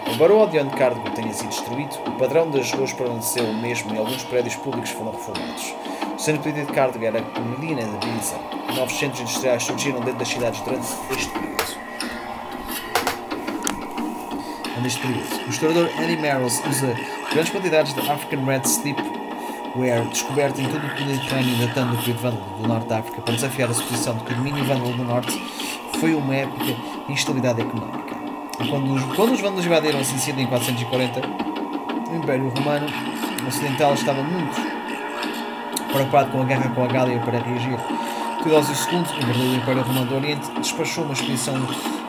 Embora 0.09 0.33
o 0.33 0.39
Odeon 0.39 0.69
de 0.69 0.77
Cartago 0.77 1.09
tenha 1.11 1.33
sido 1.33 1.49
destruído, 1.49 1.93
o 2.07 2.17
padrão 2.17 2.49
das 2.49 2.71
ruas 2.71 2.93
permaneceu 2.93 3.43
o 3.43 3.53
mesmo 3.61 3.93
e 3.93 3.97
alguns 3.97 4.23
prédios 4.23 4.55
públicos 4.55 4.89
foram 4.91 5.11
reformados. 5.11 5.73
O 6.15 6.17
centro 6.17 6.49
de 6.49 6.65
Cartago 6.67 7.03
era 7.03 7.19
a 7.19 7.41
Medina 7.41 7.81
de 7.81 8.07
Biza. 8.07 8.37
Novos 8.73 8.97
centros 8.97 9.19
industriais 9.19 9.63
surgiram 9.63 9.99
dentro 9.99 10.19
das 10.19 10.29
cidades 10.29 10.61
durante 10.61 10.87
este 11.11 11.29
período. 11.33 11.57
Neste 14.81 15.01
período, 15.01 15.45
o 15.45 15.49
historiador 15.49 15.89
Andy 15.99 16.15
Merrills 16.15 16.61
usa 16.65 16.95
grandes 17.33 17.51
quantidades 17.51 17.93
de 17.93 18.09
African 18.09 18.45
Red 18.45 18.61
Sleepwear 19.67 20.05
descoberto 20.05 20.59
em 20.59 20.67
todo 20.67 20.81
o 20.81 21.05
Mediterrâneo 21.05 21.67
datando 21.67 21.95
do 21.95 21.97
período 21.97 22.21
vândalo 22.21 22.45
do 22.61 22.67
norte 22.67 22.87
da 22.87 22.99
África 22.99 23.21
para 23.21 23.33
desafiar 23.33 23.69
a 23.69 23.73
suposição 23.73 24.15
de 24.15 24.23
que 24.23 24.33
o 24.33 24.35
domínio 24.35 24.63
vândalo 24.63 24.93
do 24.93 25.03
norte 25.03 25.41
foi 25.99 26.15
uma 26.15 26.35
época 26.35 26.65
de 26.65 26.77
instabilidade 27.09 27.61
económica. 27.61 28.15
Quando 28.69 28.93
os, 28.93 29.03
quando 29.15 29.33
os 29.33 29.41
vândalos 29.41 29.65
invadiram 29.65 29.99
a 29.99 30.03
Sicília 30.03 30.43
em 30.43 30.47
440, 30.47 31.21
o 32.09 32.15
Império 32.15 32.49
Romano 32.49 32.87
Ocidental 33.47 33.93
estava 33.93 34.23
muito 34.23 34.55
preocupado 35.91 36.31
com 36.31 36.41
a 36.41 36.45
guerra 36.45 36.69
com 36.69 36.83
a 36.83 36.87
Gália 36.87 37.19
para 37.19 37.39
reagir. 37.39 37.77
Teodósio 38.43 38.75
II, 38.91 38.99
o 38.99 39.25
verdadeiro 39.25 39.55
Império 39.55 39.81
Romano 39.83 40.05
do 40.05 40.15
Oriente, 40.15 40.51
despachou 40.59 41.03
uma 41.03 41.13
expedição 41.13 41.55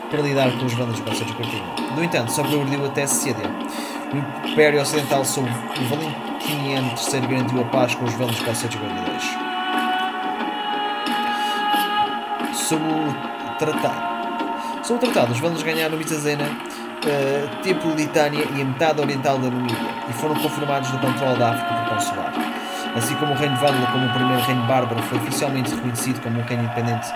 para 0.09 0.21
lidar 0.21 0.51
com 0.57 0.65
os 0.65 0.73
vândalos 0.73 0.99
constantinos. 1.01 1.51
No 1.95 2.03
entanto, 2.03 2.31
só 2.31 2.43
progrediu 2.43 2.85
até 2.85 3.05
Sicília. 3.05 3.49
O 4.11 4.47
Império 4.47 4.81
Ocidental 4.81 5.23
sob 5.23 5.47
Valentiniano 5.87 6.89
III 6.97 7.27
garantiu 7.27 7.61
a 7.61 7.65
paz 7.65 7.93
com 7.93 8.05
os 8.05 8.13
vândalos 8.13 8.39
constantinos. 8.39 9.23
Sob 12.53 12.83
o 12.83 13.57
Tratado. 13.59 14.83
Sob 14.83 14.95
o 14.95 14.99
Tratado, 14.99 15.31
os 15.31 15.39
vândalos 15.39 15.61
ganharam 15.61 15.95
Mitazena, 15.95 16.45
uh, 16.45 17.61
Tripolitânia 17.61 18.45
e 18.55 18.61
a 18.61 18.65
metade 18.65 18.99
oriental 18.99 19.37
da 19.37 19.47
Numídia 19.47 19.77
e 20.09 20.13
foram 20.13 20.33
confirmados 20.35 20.91
no 20.91 20.99
controle 20.99 21.37
da 21.37 21.51
África 21.51 21.73
por 21.75 21.95
consular. 21.95 22.33
Assim 22.95 23.13
como 23.15 23.33
o 23.33 23.35
reino 23.35 23.55
vândalo, 23.57 23.85
como 23.91 24.07
o 24.07 24.13
primeiro 24.13 24.41
reino 24.41 24.63
bárbaro, 24.63 25.03
foi 25.03 25.19
oficialmente 25.19 25.75
reconhecido 25.75 26.19
como 26.21 26.39
um 26.39 26.43
reino 26.43 26.63
independente 26.63 27.07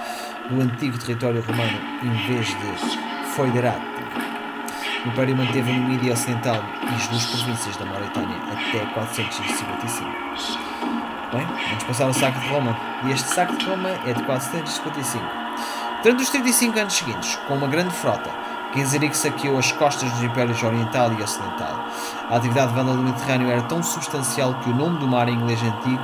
do 0.48 0.62
antigo 0.62 0.98
território 1.00 1.42
romano 1.42 1.80
em 2.04 2.28
vez 2.28 2.48
de 2.48 3.30
Foiderat. 3.32 3.82
O 5.06 5.10
Império 5.10 5.36
manteve 5.36 5.70
a 5.70 5.76
Numídia 5.76 6.14
Ocidental 6.14 6.64
e 6.90 6.96
as 6.96 7.08
duas 7.08 7.26
províncias 7.26 7.76
da 7.76 7.84
Mauritânia 7.84 8.38
até 8.50 8.86
455. 8.94 10.10
Bem, 11.34 11.46
vamos 11.46 11.84
passar 11.84 12.06
ao 12.06 12.14
saco 12.14 12.40
de 12.40 12.48
Roma. 12.48 12.78
E 13.04 13.12
este 13.12 13.28
saco 13.28 13.58
de 13.58 13.66
Roma 13.66 13.90
é 14.06 14.14
de 14.14 14.24
455. 14.24 15.26
Durante 16.04 16.24
os 16.24 16.30
35 16.30 16.80
anos 16.80 16.94
seguintes, 16.94 17.36
com 17.48 17.56
uma 17.56 17.68
grande 17.68 17.94
frota, 17.94 18.30
Genseric 18.74 19.18
saqueou 19.18 19.58
as 19.58 19.74
costas 19.74 20.10
dos 20.10 20.24
impérios 20.24 20.64
oriental 20.64 21.12
e 21.12 21.22
ocidental. 21.22 21.86
A 22.30 22.38
atividade 22.38 22.74
vândala 22.74 22.96
do 22.96 23.04
Mediterrâneo 23.04 23.52
era 23.52 23.62
tão 23.64 23.84
substancial 23.84 24.54
que 24.56 24.70
o 24.70 24.76
nome 24.76 25.00
do 25.00 25.08
mar 25.08 25.28
em 25.28 25.36
inglês 25.36 25.62
antigo 25.62 26.02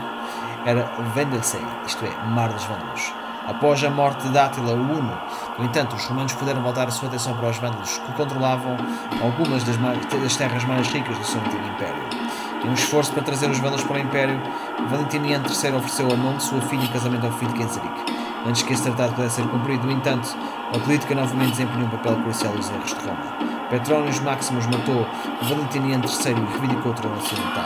era 0.65 0.91
Vendelsee, 1.15 1.65
isto 1.88 2.03
é, 2.03 2.27
Mar 2.27 2.49
dos 2.49 2.65
Vândalos. 2.65 3.18
Após 3.49 3.83
a 3.83 3.89
morte 3.89 4.27
de 4.27 4.29
Dátila, 4.29 4.73
o 4.73 4.79
Uno, 4.79 5.17
no 5.57 5.65
entanto, 5.65 5.95
os 5.95 6.05
romanos 6.05 6.33
puderam 6.33 6.62
voltar 6.62 6.88
a 6.88 6.91
sua 6.91 7.07
atenção 7.07 7.35
para 7.35 7.49
os 7.49 7.57
vândalos, 7.57 7.97
que 7.97 8.12
controlavam 8.12 8.77
algumas 9.23 9.63
das, 9.63 9.75
das 9.75 10.35
terras 10.38 10.63
mais 10.65 10.88
ricas 10.89 11.17
do 11.17 11.23
seu 11.25 11.41
antigo 11.41 11.67
império. 11.67 12.03
Em 12.63 12.69
um 12.69 12.73
esforço 12.73 13.12
para 13.12 13.23
trazer 13.23 13.49
os 13.49 13.57
vândalos 13.57 13.83
para 13.83 13.97
o 13.97 13.99
império, 13.99 14.39
Valentiniano 14.88 15.45
III 15.47 15.77
ofereceu 15.77 16.12
a 16.12 16.15
mão 16.15 16.38
de 16.38 16.43
sua 16.43 16.62
filha 16.62 16.83
em 16.83 16.88
casamento 16.89 17.25
ao 17.25 17.31
filho 17.31 17.51
de 17.53 17.63
Genseric. 17.63 18.13
Antes 18.45 18.62
que 18.62 18.71
esse 18.71 18.83
tratado 18.83 19.15
pudesse 19.15 19.38
ser 19.38 19.47
cumprido, 19.47 19.88
no 19.88 19.93
entanto, 19.93 20.29
a 20.71 20.77
política 20.77 21.15
novamente 21.15 21.49
desempenhou 21.49 21.88
um 21.88 21.89
papel 21.89 22.17
crucial 22.17 22.53
nos 22.53 22.69
erros 22.69 22.93
de 22.93 22.99
Roma. 22.99 23.35
Petrónios 23.71 24.19
Maximus 24.19 24.67
matou 24.67 25.07
Valentiniano 25.41 26.05
III 26.05 26.33
e 26.33 26.51
reivindicou 26.51 26.91
o 26.91 26.95
trono 26.95 27.17
ocidental. 27.17 27.65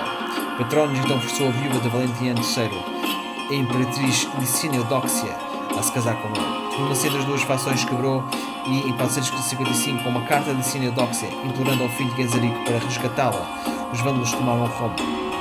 Petrónios 0.58 1.04
então 1.04 1.20
forçou 1.20 1.50
a 1.50 1.52
viúva 1.52 1.80
de 1.80 1.90
Valentiniano 1.90 2.40
III, 2.40 3.50
a 3.50 3.54
imperatriz 3.54 4.30
Licínia 4.40 4.78
Eudóxia, 4.78 5.53
a 5.80 5.84
se 5.84 5.92
casar 5.92 6.16
com 6.16 6.28
ele. 6.30 6.70
Diplomacia 6.70 7.12
das 7.12 7.26
duas 7.26 7.42
fações 7.44 7.84
quebrou 7.86 8.24
e, 8.66 8.90
em 8.90 8.94
455, 8.94 10.04
com 10.04 10.10
uma 10.10 10.22
carta 10.22 10.52
de 10.52 10.58
Licínia 10.58 10.88
Eudóxia 10.88 11.30
implorando 11.44 11.84
ao 11.84 11.90
filho 11.90 12.10
de 12.12 12.24
Genserico 12.24 12.64
para 12.64 12.80
resgatá-la, 12.80 13.48
os 13.92 14.00
vândalos 14.00 14.32
tomaram 14.32 14.66
Roma, 14.66 14.96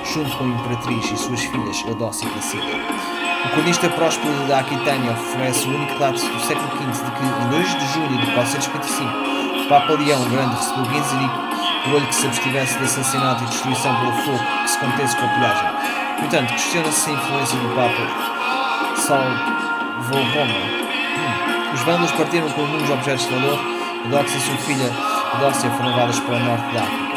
junto 0.04 0.36
com 0.36 0.44
a 0.44 0.48
imperatriz 0.48 1.10
e 1.10 1.16
suas 1.16 1.42
filhas 1.42 1.82
Eudócia 1.86 2.26
e 2.26 2.34
Licínia. 2.34 2.76
O 3.44 3.48
cronista 3.50 3.88
próspero 3.88 4.46
da 4.46 4.60
Aquitânia 4.60 5.12
oferece 5.12 5.66
o 5.66 5.74
único 5.74 5.94
relato 5.94 6.20
do 6.20 6.40
século 6.40 6.68
V 6.68 6.92
de 6.92 7.10
que, 7.10 7.44
em 7.44 7.48
2 7.50 7.78
de 7.78 7.92
junho 7.92 8.18
de 8.18 8.32
455, 8.34 9.64
o 9.64 9.68
Papa 9.68 9.92
Leão 9.94 10.28
Grande 10.28 10.54
recebeu 10.54 10.84
Genserico, 10.84 11.38
rogou-lhe 11.84 12.06
que 12.06 12.14
se 12.14 12.26
abstivesse 12.26 12.78
desse 12.78 13.00
assassinato 13.00 13.42
e 13.42 13.46
destruição 13.46 13.94
pelo 13.96 14.12
fogo 14.12 14.38
que 14.62 14.70
se 14.70 14.78
contesse 14.78 15.16
com 15.16 15.24
a 15.24 15.28
pilhagem. 15.28 15.68
Portanto, 16.20 16.50
questiona-se 16.52 17.00
se 17.00 17.10
a 17.10 17.12
influência 17.14 17.58
do 17.58 17.68
Papa 17.74 19.61
salvou 20.02 20.24
Roma. 20.24 20.52
Hum. 20.52 21.74
Os 21.74 21.80
vândalos 21.82 22.12
partiram 22.12 22.50
com 22.50 22.62
inúmeros 22.62 22.90
objetos 22.90 23.26
de 23.26 23.34
valor. 23.34 23.58
Eudóxia 24.04 24.36
e 24.36 24.40
sua 24.40 24.56
filha 24.56 24.90
Eudócia 25.34 25.70
foram 25.70 25.90
levadas 25.90 26.18
para 26.20 26.34
o 26.34 26.40
norte 26.40 26.74
da 26.74 26.82
África. 26.82 27.12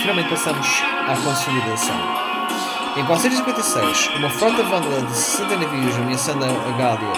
Finalmente 0.00 0.28
passamos 0.30 0.82
à 1.06 1.16
consolidação. 1.16 1.96
Em 2.96 3.04
456, 3.04 4.10
uma 4.16 4.30
frota 4.30 4.62
vândala 4.62 5.02
de 5.02 5.12
60 5.12 5.56
navios 5.56 5.96
ameaçando 5.96 6.44
a 6.44 6.78
Gália 6.78 7.12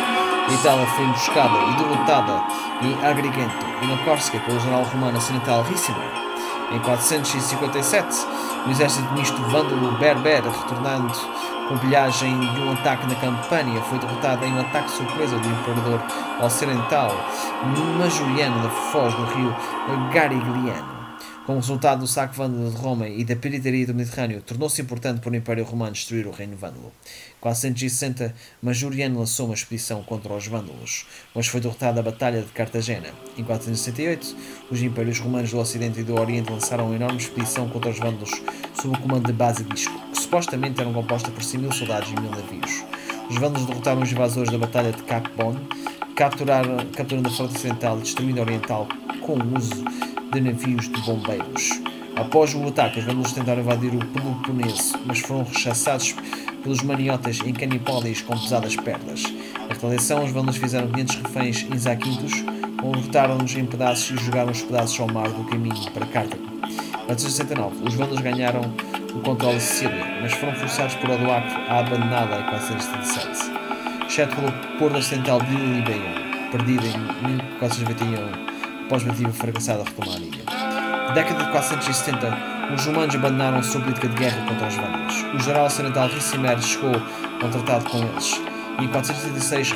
A 0.49 0.53
Itália 0.53 0.87
foi 0.89 1.05
emboscada 1.05 1.57
e 1.57 1.77
derrotada 1.77 2.43
em 2.83 3.07
Agrigento 3.07 3.67
e 3.83 3.87
na 3.87 3.97
Córcega 3.99 4.41
pelo 4.41 4.59
general 4.59 4.83
romano 4.83 5.19
ocidental 5.19 5.63
Ricimer. 5.63 6.11
Em 6.73 6.81
457, 6.81 8.27
o 8.67 8.71
exército 8.71 9.13
misto 9.15 9.41
vândalo 9.43 9.93
berber, 9.99 10.43
retornando 10.43 11.15
com 11.69 11.77
pilhagem 11.79 12.41
de 12.41 12.61
um 12.61 12.73
ataque 12.73 13.07
na 13.07 13.15
Campânia, 13.17 13.81
foi 13.83 13.99
derrotado 13.99 14.45
em 14.45 14.55
um 14.55 14.61
ataque 14.61 14.91
surpresa 14.91 15.39
do 15.39 15.49
imperador 15.49 16.01
ocidental 16.43 17.15
Majoriano 17.99 18.63
da 18.63 18.71
Foz 18.71 19.13
do 19.15 19.25
rio 19.25 19.55
Garigliano. 20.13 20.98
Como 21.49 21.61
resultado 21.61 22.01
do 22.01 22.07
saque 22.07 22.37
vândalo 22.37 22.71
de 22.71 22.77
Roma 22.77 23.09
e 23.09 23.25
da 23.25 23.35
pirataria 23.35 23.87
do 23.87 23.95
Mediterrâneo, 23.95 24.43
tornou-se 24.43 24.83
importante 24.83 25.21
para 25.21 25.33
o 25.33 25.35
Império 25.35 25.65
Romano 25.65 25.93
destruir 25.93 26.27
o 26.27 26.31
reino 26.31 26.55
vândalo. 26.55 26.93
460, 27.41 28.35
Majoriano 28.61 29.19
lançou 29.19 29.47
uma 29.47 29.55
expedição 29.55 30.03
contra 30.03 30.31
os 30.35 30.47
vândalos, 30.47 31.07
mas 31.35 31.47
foi 31.47 31.59
derrotada 31.59 32.01
a 32.01 32.03
Batalha 32.03 32.43
de 32.43 32.49
Cartagena. 32.49 33.09
Em 33.35 33.43
468, 33.43 34.37
os 34.71 34.83
impérios 34.83 35.21
romanos 35.21 35.51
do 35.51 35.59
Ocidente 35.59 36.01
e 36.01 36.05
do 36.05 36.21
Oriente 36.21 36.53
lançaram 36.53 36.85
uma 36.85 36.97
enorme 36.97 37.17
expedição 37.17 37.67
contra 37.71 37.93
os 37.93 37.99
vândalos 37.99 38.43
sob 38.75 38.95
o 38.95 39.01
comando 39.01 39.29
de 39.29 39.33
Basilisco, 39.33 39.99
que 40.11 40.21
supostamente 40.21 40.79
eram 40.79 40.93
composta 40.93 41.31
por 41.31 41.43
100 41.43 41.61
mil 41.61 41.73
soldados 41.73 42.11
e 42.11 42.21
mil 42.21 42.31
navios. 42.31 42.85
Os 43.31 43.37
vândalos 43.37 43.67
derrotaram 43.67 44.03
os 44.03 44.13
invasores 44.13 44.53
da 44.53 44.59
Batalha 44.59 44.93
de 44.93 45.03
Capon, 45.05 45.57
capturaram, 46.19 46.79
capturando 46.97 47.29
a 47.29 47.31
frota 47.31 47.55
ocidental 47.55 47.97
e 47.99 48.01
destruindo 48.01 48.41
a 48.41 48.43
oriental 48.43 48.89
com 49.21 49.35
o 49.35 49.57
uso 49.57 49.85
de 50.33 50.41
navios 50.41 50.89
de 50.89 51.01
bombeiros. 51.03 51.81
Após 52.17 52.53
o 52.55 52.67
ataque, 52.67 52.99
os 52.99 53.05
vândalos 53.05 53.33
tentaram 53.33 53.61
invadir 53.61 53.95
o 53.95 54.05
Peloponeso, 54.05 54.99
mas 55.07 55.21
foram 55.21 55.45
rechaçados 55.45 56.17
pelos 56.61 56.83
maniotas 56.83 57.39
em 57.47 57.53
Canipólis 57.53 58.21
com 58.21 58.37
pesadas 58.37 58.75
perdas. 58.75 59.23
Na 59.61 59.69
retaliação, 59.69 60.25
os 60.25 60.33
vândalos 60.33 60.57
fizeram 60.57 60.89
500 60.89 61.17
reféns 61.23 61.67
em 61.73 61.79
Zaquintos, 61.79 62.33
cortaram-nos 62.81 63.55
em 63.55 63.65
pedaços 63.65 64.21
e 64.21 64.25
jogaram 64.25 64.51
os 64.51 64.63
pedaços 64.63 64.99
ao 64.99 65.07
mar 65.07 65.29
do 65.29 65.45
caminho 65.45 65.89
para 65.93 66.05
Cartago. 66.07 66.43
Em 66.43 67.07
469, 67.07 67.77
os 67.87 67.95
vândalos 67.95 68.21
ganharam 68.21 68.63
o 69.15 69.21
controle 69.21 69.55
de 69.55 69.63
Sicília, 69.63 70.05
mas 70.21 70.33
foram 70.33 70.55
forçados 70.57 70.97
por 70.97 71.11
Odoacro 71.11 71.57
a 71.69 71.79
abandonada 71.79 72.41
em 72.41 72.43
477, 72.51 73.58
exceto 74.09 74.35
pelo 74.37 74.51
porto 74.79 74.97
ocidental 74.97 75.39
de 75.43 75.55
Libeia, 75.55 76.15
perdido 76.51 76.87
em 76.87 76.99
1421 77.29 78.49
após 78.87 79.03
tentativa 79.03 79.33
fracassada 79.33 79.83
a 79.83 79.85
retomar 79.85 80.17
a 80.17 80.21
ilha. 80.21 80.45
Na 81.09 81.13
década 81.13 81.45
de 81.45 81.51
470, 81.51 82.75
os 82.75 82.87
romanos 82.87 83.15
abandonaram 83.15 83.59
a 83.59 83.63
sua 83.63 83.83
política 83.83 84.09
de 84.09 84.17
guerra 84.17 84.47
contra 84.47 84.67
os 84.67 84.75
vândalos. 84.75 85.15
O 85.35 85.39
general 85.39 85.67
ocidental 85.67 86.09
Ricimer 86.09 86.61
chegou 86.63 86.93
a 86.95 87.45
um 87.45 87.51
tratado 87.51 87.85
com 87.91 87.99
eles. 87.99 88.41
E 88.81 88.85
em 88.85 88.89
476, 88.89 89.75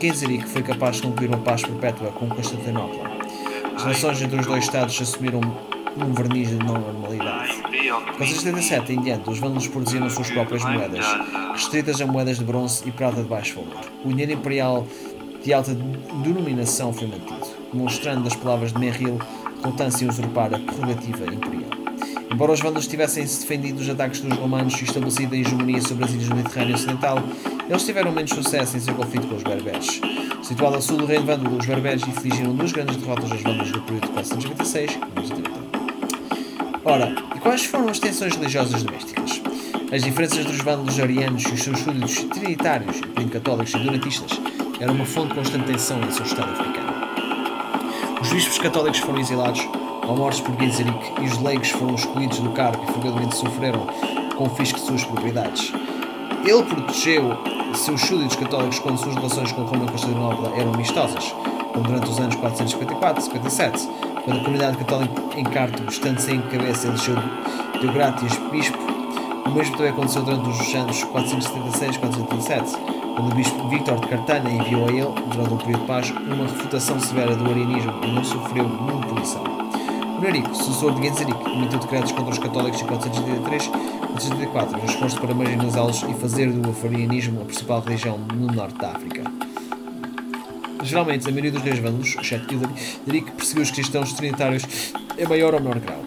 Genseric 0.00 0.48
foi 0.48 0.62
capaz 0.62 0.96
de 0.96 1.02
concluir 1.02 1.28
uma 1.28 1.38
paz 1.38 1.62
perpétua 1.62 2.10
com 2.12 2.28
Constantinopla. 2.28 3.08
As 3.76 3.82
relações 3.82 4.20
entre 4.20 4.40
os 4.40 4.46
dois 4.46 4.64
Estados 4.64 5.00
assumiram 5.00 5.40
um 5.96 6.12
verniz 6.12 6.48
de 6.48 6.56
normalidade. 6.56 7.39
Em 7.80 7.88
477 7.88 8.92
em 8.92 9.00
diante, 9.00 9.30
os 9.30 9.38
vândalos 9.38 9.66
produziram 9.66 10.10
suas 10.10 10.30
próprias 10.30 10.62
moedas, 10.62 11.06
restritas 11.52 11.98
a 12.00 12.06
moedas 12.06 12.36
de 12.36 12.44
bronze 12.44 12.86
e 12.86 12.92
prata 12.92 13.22
de 13.22 13.28
baixo 13.28 13.54
valor. 13.56 13.84
O 14.04 14.08
dinheiro 14.08 14.32
imperial 14.32 14.86
de 15.42 15.52
alta 15.54 15.74
denominação 16.22 16.92
foi 16.92 17.08
mantido, 17.08 17.40
mostrando 17.72 18.24
das 18.24 18.36
palavras 18.36 18.74
de 18.74 18.78
Merrill 18.78 19.18
relutância 19.62 20.04
em 20.04 20.08
usurpar 20.08 20.52
a 20.54 20.58
prerrogativa 20.58 21.24
imperial. 21.32 21.70
Embora 22.30 22.52
os 22.52 22.60
vândalos 22.60 22.86
tivessem-se 22.86 23.40
defendido 23.40 23.78
dos 23.78 23.88
ataques 23.88 24.20
dos 24.20 24.36
romanos 24.36 24.78
e 24.80 24.84
estabelecido 24.84 25.34
a 25.34 25.38
hegemonia 25.38 25.80
sobre 25.80 26.04
as 26.04 26.10
ilhas 26.12 26.28
do 26.28 26.36
Mediterrâneo 26.36 26.74
Ocidental, 26.74 27.18
eles 27.68 27.84
tiveram 27.84 28.12
menos 28.12 28.30
sucesso 28.30 28.76
em 28.76 28.80
seu 28.80 28.94
conflito 28.94 29.26
com 29.26 29.36
os 29.36 29.42
berberes. 29.42 30.00
Situado 30.42 30.76
ao 30.76 30.82
sul 30.82 30.98
do 30.98 31.06
reino 31.06 31.24
vândalo, 31.24 31.56
os 31.56 31.66
berberes 31.66 32.06
infligiram 32.06 32.54
duas 32.54 32.72
grandes 32.72 32.96
derrotas 32.96 33.32
aos 33.32 33.42
vândalos 33.42 33.72
do 33.72 33.80
período 33.82 34.06
de 34.06 34.12
426 34.12 34.92
e 34.92 34.98
430. 34.98 35.59
Ora, 36.82 37.14
e 37.36 37.38
quais 37.40 37.66
foram 37.66 37.88
as 37.88 37.98
tensões 37.98 38.34
religiosas 38.34 38.82
domésticas? 38.82 39.42
As 39.92 40.02
diferenças 40.02 40.46
dos 40.46 40.58
vândalos 40.58 40.98
arianos 40.98 41.42
e 41.42 41.52
os 41.52 41.62
seus 41.62 41.78
súditos 41.78 42.24
trinitários, 42.24 43.00
católicos 43.30 43.74
e 43.74 43.78
donatistas, 43.78 44.40
eram 44.80 44.94
uma 44.94 45.04
fonte 45.04 45.28
de 45.28 45.34
constante 45.34 45.66
tensão 45.66 46.00
em 46.00 46.10
seu 46.10 46.24
estado 46.24 46.52
africano. 46.52 46.90
Os 48.22 48.32
bispos 48.32 48.58
católicos 48.58 48.98
foram 49.00 49.20
exilados 49.20 49.68
ou 50.08 50.16
mortos 50.16 50.40
por 50.40 50.58
Genseric 50.58 51.12
e 51.20 51.24
os 51.26 51.42
leigos 51.42 51.70
foram 51.70 51.94
escolhidos 51.94 52.38
do 52.38 52.50
cargo 52.52 52.82
e 52.82 52.92
frequentemente 52.92 53.36
sofreram 53.36 53.86
confisco 54.36 54.78
de 54.78 54.86
suas 54.86 55.04
propriedades. 55.04 55.72
Ele 56.44 56.62
protegeu 56.62 57.36
seus 57.74 58.00
súditos 58.00 58.36
católicos 58.36 58.78
quando 58.78 58.98
suas 58.98 59.14
relações 59.16 59.52
com 59.52 59.62
Roma 59.64 59.84
e 59.84 59.90
Constantinopla 59.90 60.52
eram 60.56 60.72
amistosas, 60.72 61.34
como 61.72 61.84
durante 61.84 62.10
os 62.10 62.18
anos 62.18 62.34
454 62.36 63.20
e 63.20 63.24
57, 63.26 63.88
quando 64.30 64.40
a 64.40 64.44
comunidade 64.44 64.76
católica 64.78 65.22
em 65.36 65.44
Cartago, 65.44 65.90
estando 65.90 66.18
sem 66.20 66.40
cabeça, 66.42 66.86
elegeu 66.86 67.16
Deogratias 67.80 68.36
bispo. 68.52 68.78
O 69.44 69.50
mesmo 69.50 69.76
também 69.76 69.90
aconteceu 69.90 70.22
durante 70.22 70.48
os 70.48 70.74
anos 70.74 71.02
476 71.04 71.96
e 71.96 71.98
477, 71.98 72.78
quando 73.16 73.32
o 73.32 73.34
bispo 73.34 73.68
Victor 73.68 73.98
de 73.98 74.06
Cartana 74.06 74.50
enviou 74.50 74.86
a 74.86 74.92
ele, 74.92 75.08
durante 75.32 75.54
um 75.54 75.56
período 75.56 75.80
de 75.80 75.86
paz, 75.86 76.10
uma 76.10 76.44
refutação 76.44 77.00
severa 77.00 77.34
do 77.34 77.50
arianismo 77.50 77.92
e 78.04 78.12
não 78.12 78.22
sofreu 78.22 78.68
nenhuma 78.68 79.00
punição. 79.06 79.42
Honorico, 80.18 80.54
sucessor 80.54 80.94
de 80.94 81.08
Genseric, 81.08 81.50
emitiu 81.50 81.78
decretos 81.78 82.12
contra 82.12 82.32
os 82.32 82.38
católicos 82.38 82.80
em 82.80 82.86
483 82.86 83.64
e 83.64 83.68
484, 83.68 84.78
no 84.78 84.84
esforço 84.84 85.20
para 85.20 85.34
marginalizá-los 85.34 86.02
e 86.02 86.14
fazer 86.14 86.52
do 86.52 86.86
arianismo 86.86 87.40
a 87.40 87.44
principal 87.44 87.80
religião 87.80 88.18
no 88.18 88.46
norte 88.52 88.78
da 88.78 88.90
África. 88.90 89.29
Geralmente, 90.90 91.28
a 91.28 91.30
maioria 91.30 91.52
dos 91.52 91.62
reis 91.62 91.78
vândalos, 91.78 92.16
exceto 92.20 92.52
Hilderic, 92.52 93.30
perseguiu 93.36 93.62
os 93.62 93.70
cristãos 93.70 94.12
trinitários 94.12 94.64
em 95.16 95.24
maior 95.24 95.54
ou 95.54 95.60
menor 95.60 95.78
grau. 95.78 96.04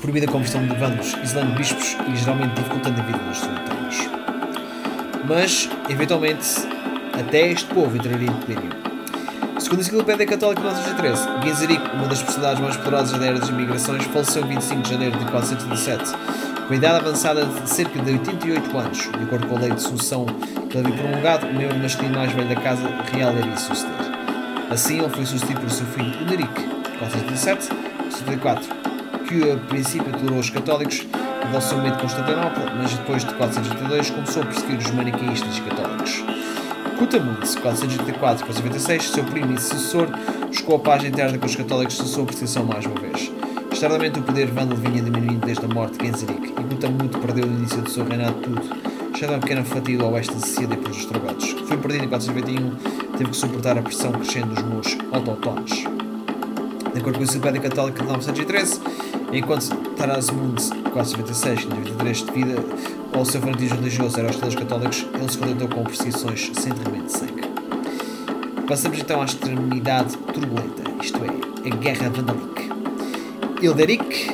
Proibida 0.00 0.26
a 0.26 0.32
conversão 0.32 0.66
de 0.66 0.74
vândalos, 0.74 1.16
isolando 1.22 1.54
bispos 1.54 1.96
e 2.08 2.16
geralmente 2.16 2.54
dificultando 2.56 3.00
a 3.00 3.04
vida 3.04 3.18
dos 3.18 3.38
trinitários. 3.38 3.96
Mas, 5.28 5.70
eventualmente, 5.88 6.44
até 7.12 7.52
este 7.52 7.72
povo 7.72 7.96
entraria 7.96 8.28
em 8.28 8.32
declínio. 8.32 8.70
Segundo 9.60 9.78
a 9.78 9.82
Enciclopédia 9.82 10.26
Católica 10.26 10.62
de 10.62 10.66
1913, 10.66 11.28
Genseric, 11.44 11.94
uma 11.94 12.08
das 12.08 12.22
personalidades 12.22 12.60
mais 12.60 12.76
poderosas 12.78 13.16
da 13.16 13.26
era 13.26 13.38
das 13.38 13.50
migrações, 13.50 14.02
faleceu 14.06 14.42
em 14.42 14.48
25 14.48 14.82
de 14.82 14.90
janeiro 14.90 15.18
de 15.20 15.24
417, 15.26 16.02
com 16.66 16.72
a 16.72 16.76
idade 16.76 16.96
avançada 16.96 17.44
de 17.44 17.70
cerca 17.70 17.98
de 18.00 18.10
88 18.12 18.76
anos. 18.76 18.98
De 18.98 19.22
acordo 19.22 19.46
com 19.46 19.56
a 19.56 19.60
lei 19.60 19.70
de 19.70 19.80
sucessão 19.80 20.26
que 20.68 20.78
havia 20.78 20.94
promulgado, 20.94 21.46
o 21.46 21.54
membro 21.54 21.78
masculino 21.78 22.16
mais 22.16 22.32
velho 22.32 22.48
da 22.48 22.56
casa 22.56 22.88
real 23.12 23.32
iria 23.36 23.56
suceder. 23.56 23.94
Assim, 24.68 24.98
ele 24.98 25.08
foi 25.10 25.24
sucedido 25.24 25.60
por 25.60 25.70
seu 25.70 25.86
filho 25.86 26.12
Huneric, 26.22 26.62
417 26.98 27.68
74, 28.10 28.64
que 29.28 29.50
a 29.50 29.56
princípio 29.68 30.12
tolerou 30.12 30.40
os 30.40 30.50
católicos 30.50 31.06
até 31.42 31.56
o 31.56 31.60
seu 31.60 31.76
momento 31.76 31.96
de 31.96 32.02
Constantinopla, 32.02 32.72
mas 32.76 32.94
depois 32.94 33.24
de 33.24 33.34
482 33.34 34.10
começou 34.10 34.42
a 34.42 34.46
perseguir 34.46 34.78
os 34.78 34.90
maniqueístas 34.90 35.60
católicos. 35.60 36.24
Kutamund, 36.98 37.46
484-496, 37.46 39.02
seu 39.02 39.24
primo 39.24 39.52
e 39.52 39.60
sucessor, 39.60 40.08
buscou 40.48 40.76
a 40.76 40.78
paz 40.80 41.04
interna 41.04 41.38
com 41.38 41.46
os 41.46 41.54
católicos 41.54 41.96
de 41.98 42.08
sua 42.08 42.24
perseguição 42.24 42.64
mais 42.64 42.86
uma 42.86 42.98
vez. 42.98 43.30
Estardamente 43.76 44.18
o 44.18 44.22
poder 44.22 44.46
vândalo 44.46 44.80
vinha 44.80 45.02
diminuindo 45.02 45.44
desde 45.44 45.62
a 45.66 45.68
morte 45.68 45.98
de 45.98 46.06
Genseric, 46.06 46.46
e 46.48 46.64
Kutamund 46.64 47.18
perdeu 47.18 47.46
no 47.46 47.58
início 47.58 47.82
do 47.82 47.90
seu 47.90 48.06
reinado 48.06 48.36
tudo, 48.40 48.62
exceto 49.14 49.34
uma 49.34 49.38
pequena 49.38 49.62
fatia 49.64 50.00
ao 50.00 50.12
oeste 50.14 50.34
de 50.34 50.40
Sicília 50.46 50.78
pelos 50.78 50.96
ostrogotos, 50.96 51.52
que 51.52 51.62
foi 51.66 51.76
perdido 51.76 52.04
em 52.04 52.08
491 52.08 52.70
teve 53.18 53.30
que 53.30 53.36
suportar 53.36 53.76
a 53.76 53.82
pressão 53.82 54.12
crescente 54.12 54.46
dos 54.46 54.62
muros 54.62 54.96
autotones. 55.12 55.72
De 55.74 57.00
acordo 57.00 57.16
com 57.16 57.20
a 57.20 57.24
Enciclopédia 57.24 57.60
Católica 57.60 58.02
de 58.02 58.08
913, 58.08 58.80
enquanto 59.34 59.76
Tarasmund 59.94 60.56
496 60.94 61.60
e 61.60 61.66
93 61.66 62.22
devido 62.22 62.64
ao 63.12 63.26
seu 63.26 63.42
fanatismo 63.42 63.76
religioso 63.76 64.18
era 64.18 64.28
aos 64.28 64.54
católicos, 64.54 65.06
ele 65.12 65.30
se 65.30 65.36
contentou 65.36 65.68
com 65.68 65.84
perseguições 65.84 66.50
sem 66.54 66.72
derramamento 66.72 67.08
de 67.08 67.12
sangue. 67.12 67.42
Passamos 68.66 68.98
então 68.98 69.20
à 69.20 69.26
extremidade 69.26 70.16
turbulenta, 70.32 70.82
isto 71.02 71.18
é, 71.18 71.68
a 71.70 71.76
Guerra 71.76 72.06
Hilderic 73.62 74.28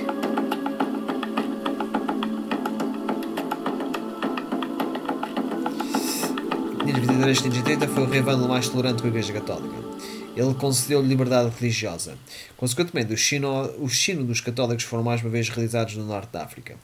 Em 6.84 6.92
2330 6.92 7.86
foi 7.88 8.02
o 8.02 8.06
rei 8.06 8.20
vândalo 8.20 8.48
mais 8.48 8.68
tolerante 8.68 9.00
com 9.00 9.06
a 9.06 9.10
Igreja 9.10 9.32
Católica. 9.32 9.76
Ele 10.34 10.54
concedeu-lhe 10.54 11.06
liberdade 11.06 11.52
religiosa. 11.58 12.16
Consequentemente, 12.56 13.12
o 13.12 13.18
sino, 13.18 13.70
o 13.78 13.88
sino 13.88 14.24
dos 14.24 14.40
católicos 14.40 14.84
foram 14.84 15.04
mais 15.04 15.20
uma 15.20 15.30
vez 15.30 15.48
realizados 15.48 15.94
no 15.94 16.04
norte 16.04 16.32
da 16.32 16.42
África. 16.42 16.76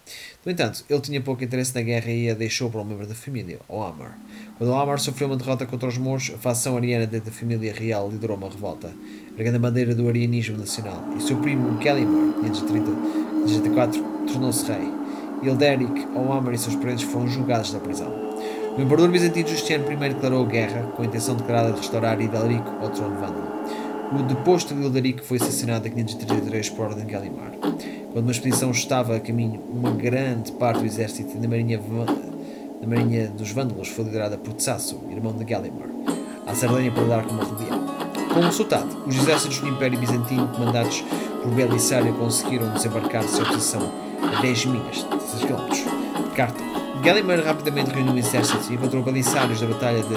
No 0.44 0.52
entanto, 0.52 0.84
ele 0.88 1.00
tinha 1.00 1.20
pouco 1.20 1.42
interesse 1.42 1.74
na 1.74 1.80
guerra 1.80 2.10
e 2.10 2.30
a 2.30 2.34
deixou 2.34 2.70
para 2.70 2.80
um 2.80 2.84
membro 2.84 3.06
da 3.06 3.14
família, 3.14 3.58
Omar. 3.66 4.18
Quando 4.58 4.70
Omar 4.70 5.00
sofreu 5.00 5.28
uma 5.28 5.36
derrota 5.36 5.66
contra 5.66 5.88
os 5.88 5.96
mouros, 5.96 6.30
a 6.34 6.38
facção 6.38 6.76
ariana 6.76 7.06
dentro 7.06 7.30
da 7.30 7.36
família 7.36 7.72
real 7.72 8.10
liderou 8.10 8.36
uma 8.36 8.50
revolta, 8.50 8.92
erguendo 9.38 9.54
a 9.54 9.60
bandeira 9.60 9.94
do 9.94 10.08
arianismo 10.08 10.58
nacional, 10.58 11.04
e 11.16 11.22
seu 11.22 11.36
primo 11.36 11.78
Kellimar, 11.78 12.34
em 12.38 12.50
1934, 12.50 14.02
tornou-se 14.26 14.66
rei. 14.66 14.92
Hilderic, 15.40 16.08
Omar 16.16 16.52
e 16.52 16.58
seus 16.58 16.74
parentes 16.74 17.04
foram 17.04 17.28
julgados 17.28 17.72
da 17.72 17.78
prisão. 17.78 18.12
O 18.76 18.82
imperador 18.82 19.08
bizantino 19.10 19.48
Justiniano 19.48 19.92
I 19.92 20.08
declarou 20.08 20.44
guerra 20.44 20.82
com 20.96 21.02
a 21.02 21.06
intenção 21.06 21.36
declarada 21.36 21.70
de 21.70 21.78
restaurar 21.78 22.20
Hidalrico 22.20 22.68
ao 22.80 22.90
trono 22.90 23.14
vândalo. 23.14 23.48
O 24.12 24.22
deposto 24.22 24.74
de 24.74 24.82
Hilderico 24.82 25.22
foi 25.22 25.36
assassinado 25.36 25.86
em 25.86 25.90
533 25.92 26.70
por 26.70 26.86
ordem 26.86 27.04
de 27.04 27.12
Galimar. 27.12 27.52
Quando 28.12 28.24
uma 28.24 28.32
expedição 28.32 28.70
estava 28.72 29.14
a 29.14 29.20
caminho, 29.20 29.60
uma 29.72 29.90
grande 29.92 30.50
parte 30.52 30.80
do 30.80 30.86
exército 30.86 31.38
da 31.38 31.46
marinha, 31.46 31.78
da 32.80 32.86
marinha 32.86 33.28
dos 33.28 33.52
Vândalos 33.52 33.88
foi 33.88 34.04
liderada 34.04 34.36
por 34.36 34.54
Tsasso, 34.54 35.00
irmão 35.10 35.32
de 35.32 35.44
Galimar, 35.44 35.88
à 36.46 36.54
Sardenha 36.54 36.90
para 36.90 37.02
lidar 37.02 37.24
com 37.24 37.34
uma 37.34 37.44
rebelião. 37.44 37.97
Com 38.32 38.40
o 38.40 38.42
resultado, 38.42 38.88
os 39.06 39.16
exércitos 39.16 39.58
do 39.58 39.68
Império 39.68 39.98
Bizantino, 39.98 40.48
comandados 40.48 41.02
por 41.42 41.50
Belisário, 41.52 42.12
conseguiram 42.14 42.72
desembarcar 42.72 43.24
de 43.24 43.30
sua 43.30 43.44
posição 43.46 43.90
a 44.22 44.40
10 44.40 44.66
milhas, 44.66 45.02
16 45.02 45.44
km, 45.44 46.28
de 46.28 46.36
Cartago. 46.36 46.68
Galimar 47.02 47.40
rapidamente 47.40 47.90
reuniu 47.90 48.12
o 48.12 48.18
exército 48.18 48.70
e 48.70 48.74
encontrou 48.74 49.02
Belisários 49.02 49.60
da 49.60 49.66
Batalha 49.66 50.02
de 50.02 50.14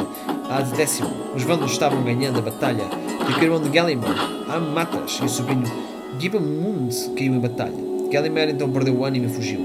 Ad 0.50 0.72
Décimo. 0.76 1.10
Os 1.36 1.44
vândalos 1.44 1.72
estavam 1.72 2.04
ganhando 2.04 2.40
a 2.40 2.42
batalha 2.42 2.84
e 3.30 3.40
o 3.40 3.44
irmão 3.44 3.62
de 3.62 3.70
Galimar, 3.70 4.16
Amatas, 4.50 5.20
e 5.22 5.26
o 5.26 5.30
sobrinho 5.30 5.64
Gibamund 6.20 6.94
caiu 7.16 7.34
em 7.34 7.40
batalha. 7.40 7.92
Galimar 8.12 8.50
então 8.50 8.70
perdeu 8.72 8.96
o 8.96 9.06
ânimo 9.06 9.28
e 9.28 9.30
fugiu. 9.30 9.60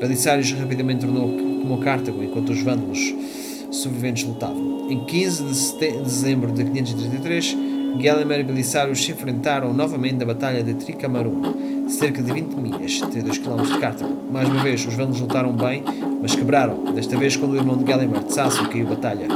Belisários 0.00 0.50
rapidamente 0.52 1.04
tornou 1.04 1.28
como 1.28 1.78
Cartago 1.78 2.22
enquanto 2.22 2.50
os 2.50 2.62
vândalos 2.62 3.14
sobreviventes 3.70 4.24
lutavam. 4.24 4.86
Em 4.88 5.04
15 5.04 5.78
de 5.78 5.98
dezembro 5.98 6.52
de 6.52 6.64
533, 6.64 7.56
Galimar 8.00 8.40
e 8.40 8.42
Belisários 8.42 9.04
se 9.04 9.12
enfrentaram 9.12 9.72
novamente 9.74 10.14
na 10.14 10.24
Batalha 10.24 10.62
de 10.62 10.74
Tricamarum, 10.74 11.88
cerca 11.88 12.22
de 12.22 12.32
20 12.32 12.54
milhas, 12.54 13.00
32 13.00 13.38
km 13.38 13.62
de 13.62 13.78
Cartago. 13.78 14.16
Mais 14.30 14.48
uma 14.48 14.62
vez, 14.62 14.86
os 14.86 14.94
vândalos 14.94 15.20
lutaram 15.20 15.52
bem, 15.52 15.84
mas 16.20 16.34
quebraram, 16.34 16.92
desta 16.94 17.16
vez 17.16 17.36
quando 17.36 17.52
o 17.52 17.56
irmão 17.56 17.76
de 17.76 17.84
Galimar, 17.84 18.24
Tsasso, 18.24 18.66
caiu 18.68 18.86
batalha. 18.86 19.28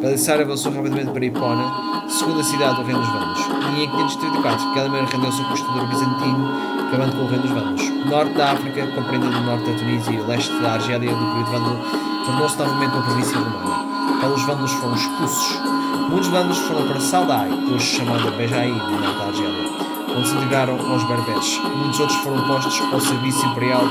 Belisário 0.00 0.44
avançou 0.44 0.72
rapidamente 0.72 1.10
para 1.10 1.24
Hipona, 1.24 2.08
segunda 2.08 2.42
cidade 2.42 2.76
do 2.76 2.82
Reino 2.82 3.00
dos 3.00 3.08
Vândalos, 3.08 3.40
e 3.76 3.84
em 3.84 3.90
534 3.90 4.74
Galimar 4.74 5.04
rendeu-se 5.06 5.40
ao 5.40 5.44
conquistador 5.46 5.88
bizantino, 5.88 6.48
acabando 6.88 7.16
com 7.16 7.22
o 7.22 7.28
Reino 7.28 7.42
dos 7.42 7.50
Vândalos. 7.52 7.82
O 7.82 8.10
norte 8.10 8.34
da 8.34 8.52
África, 8.52 8.86
compreendendo 8.88 9.38
o 9.38 9.42
norte 9.42 9.70
da 9.70 9.78
Tunísia 9.78 10.12
e 10.12 10.20
o 10.20 10.26
leste 10.26 10.52
da 10.60 10.72
Argélia 10.72 11.10
do 11.10 11.16
período 11.16 11.50
Vândalo, 11.50 11.78
tornou-se 12.26 12.58
novamente 12.58 12.92
uma 12.92 13.02
província 13.02 13.38
romana. 13.38 14.20
Pelos 14.20 14.42
Vândalos 14.42 14.72
foram 14.72 14.94
expulsos. 14.94 15.81
Muitos 16.10 16.28
Vândalos 16.28 16.58
foram 16.58 16.86
para 16.86 17.00
Saldai, 17.00 17.50
hoje 17.72 17.96
chamada 17.96 18.30
Bejaí, 18.32 18.70
no 18.70 19.00
norte 19.00 19.18
da 19.18 19.24
Argélia, 19.26 19.70
onde 20.16 20.28
se 20.28 20.34
integraram 20.34 20.74
aos 20.90 21.04
berberes. 21.04 21.60
Muitos 21.76 22.00
outros 22.00 22.18
foram 22.18 22.46
postos 22.46 22.80
ao 22.92 23.00
serviço 23.00 23.46
imperial 23.46 23.84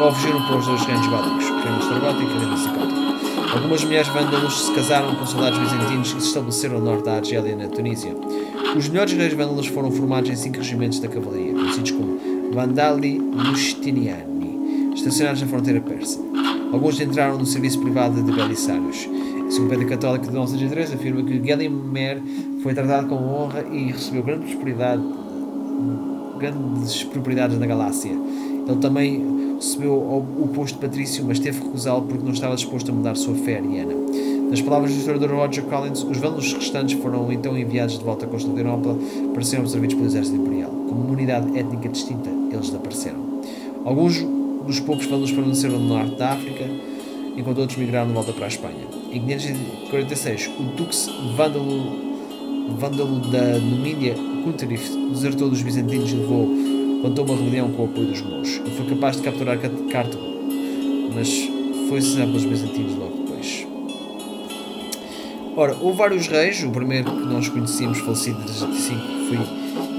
ou 0.00 0.12
fugiram 0.12 0.42
para 0.46 0.56
os 0.56 0.66
dois 0.66 0.82
reinos 0.82 1.06
bálticos, 1.06 1.50
o 1.50 1.58
reino 1.60 1.78
estrogótico 1.78 2.30
e 2.30 2.38
reino 2.38 2.56
sicótico. 2.56 3.00
Algumas 3.52 3.84
mulheres 3.84 4.08
vândalos 4.08 4.66
se 4.66 4.72
casaram 4.72 5.14
com 5.14 5.26
soldados 5.26 5.58
bizantinos 5.58 6.08
e 6.08 6.20
se 6.20 6.28
estabeleceram 6.28 6.78
no 6.78 6.84
norte 6.84 7.04
da 7.04 7.16
Argélia 7.16 7.56
na 7.56 7.68
Tunísia. 7.68 8.14
Os 8.76 8.88
melhores 8.88 9.12
reis 9.12 9.32
vândalos 9.32 9.66
foram 9.66 9.90
formados 9.90 10.30
em 10.30 10.36
cinco 10.36 10.58
regimentos 10.58 11.00
da 11.00 11.08
cavalaria, 11.08 11.52
conhecidos 11.52 11.90
como 11.90 12.18
Vandali 12.52 13.20
Justiniani, 13.46 14.92
estacionados 14.94 15.42
na 15.42 15.48
fronteira 15.48 15.80
persa. 15.80 16.20
Alguns 16.72 17.00
entraram 17.00 17.38
no 17.38 17.46
serviço 17.46 17.80
privado 17.80 18.22
de 18.22 18.32
Belisários. 18.32 19.08
A 19.50 19.52
Enciclopédia 19.52 19.86
Católica 19.88 20.26
de 20.26 20.30
1903 20.30 20.94
afirma 20.94 21.24
que 21.24 21.44
Gelimer 21.44 22.22
foi 22.62 22.72
tratado 22.72 23.08
com 23.08 23.16
honra 23.16 23.64
e 23.72 23.90
recebeu 23.90 24.22
grande 24.22 24.44
prosperidade, 24.44 25.02
grandes 26.38 27.02
propriedades 27.02 27.58
na 27.58 27.66
Galácia. 27.66 28.12
Ele 28.12 28.78
também 28.80 29.56
recebeu 29.56 29.92
o 29.92 30.48
posto 30.54 30.76
de 30.76 30.86
patrício, 30.86 31.24
mas 31.26 31.40
teve 31.40 31.58
que 31.58 31.66
recusá-lo 31.66 32.02
porque 32.02 32.22
não 32.24 32.30
estava 32.30 32.54
disposto 32.54 32.92
a 32.92 32.94
mudar 32.94 33.16
sua 33.16 33.34
fé 33.34 33.56
ariana. 33.56 33.92
Nas 34.48 34.60
palavras 34.60 34.92
do 34.92 34.98
historiador 34.98 35.30
Roger 35.32 35.64
Collins, 35.64 36.04
os 36.04 36.18
vândalos 36.18 36.52
restantes 36.52 36.96
foram 37.02 37.32
então 37.32 37.58
enviados 37.58 37.98
de 37.98 38.04
volta 38.04 38.26
a 38.26 38.28
Constantinopla 38.28 38.96
para 39.34 39.42
serem 39.42 39.64
observados 39.64 39.96
pelo 39.96 40.06
exército 40.06 40.36
imperial. 40.36 40.70
Como 40.70 41.02
uma 41.02 41.10
unidade 41.10 41.58
étnica 41.58 41.88
distinta, 41.88 42.30
eles 42.52 42.68
desapareceram. 42.68 43.18
Alguns 43.84 44.24
dos 44.64 44.78
poucos 44.78 45.06
vândalos 45.06 45.32
permaneceram 45.32 45.80
no 45.80 45.88
norte 45.88 46.14
da 46.14 46.34
África, 46.34 46.70
enquanto 47.36 47.58
outros 47.58 47.78
migraram 47.78 48.08
de 48.08 48.14
volta 48.14 48.32
para 48.32 48.44
a 48.44 48.48
Espanha. 48.48 48.86
Em 49.12 49.20
546, 49.20 50.50
o 50.58 50.62
Dux 50.76 51.08
Vândalo, 51.36 51.96
Vândalo 52.78 53.20
da 53.30 53.58
Numídia, 53.58 54.14
Kunterif, 54.44 54.90
desertou 55.10 55.48
dos 55.48 55.62
bizantinos 55.62 56.10
e 56.10 56.14
levou, 56.14 56.48
plantou 57.02 57.24
uma 57.24 57.36
rebelião 57.36 57.70
com 57.72 57.82
o 57.82 57.84
apoio 57.86 58.08
dos 58.08 58.20
mouros. 58.22 58.56
Ele 58.56 58.70
foi 58.70 58.86
capaz 58.86 59.16
de 59.16 59.22
capturar 59.22 59.58
Cartago, 59.58 60.22
mas 61.14 61.28
foi 61.88 61.98
assassinado 61.98 62.32
pelos 62.32 62.44
bizantinos 62.44 62.94
logo 62.96 63.16
depois. 63.24 63.66
Ora, 65.56 65.76
houve 65.80 65.98
vários 65.98 66.28
reis, 66.28 66.62
o 66.62 66.70
primeiro 66.70 67.10
que 67.10 67.26
nós 67.26 67.48
conhecíamos, 67.48 67.98
falecido 67.98 68.40
em 68.40 68.44
335, 68.44 69.00
foi 69.28 69.36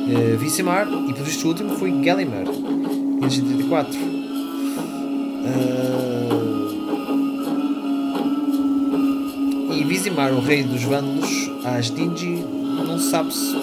uh, 0.02 1.10
e 1.10 1.14
por 1.14 1.24
visto 1.24 1.44
o 1.46 1.48
último 1.50 1.70
foi 1.76 1.92
Galimar, 2.02 2.46
em 2.48 3.20
534. 3.20 4.00
Uh, 5.42 5.91
Vizimar, 10.02 10.34
o 10.34 10.40
rei 10.42 10.64
dos 10.64 10.82
Vândalos, 10.82 11.52
a 11.64 11.76
Asdingi, 11.76 12.44
não 12.88 12.98
sabe 12.98 13.30
-se 13.30 13.56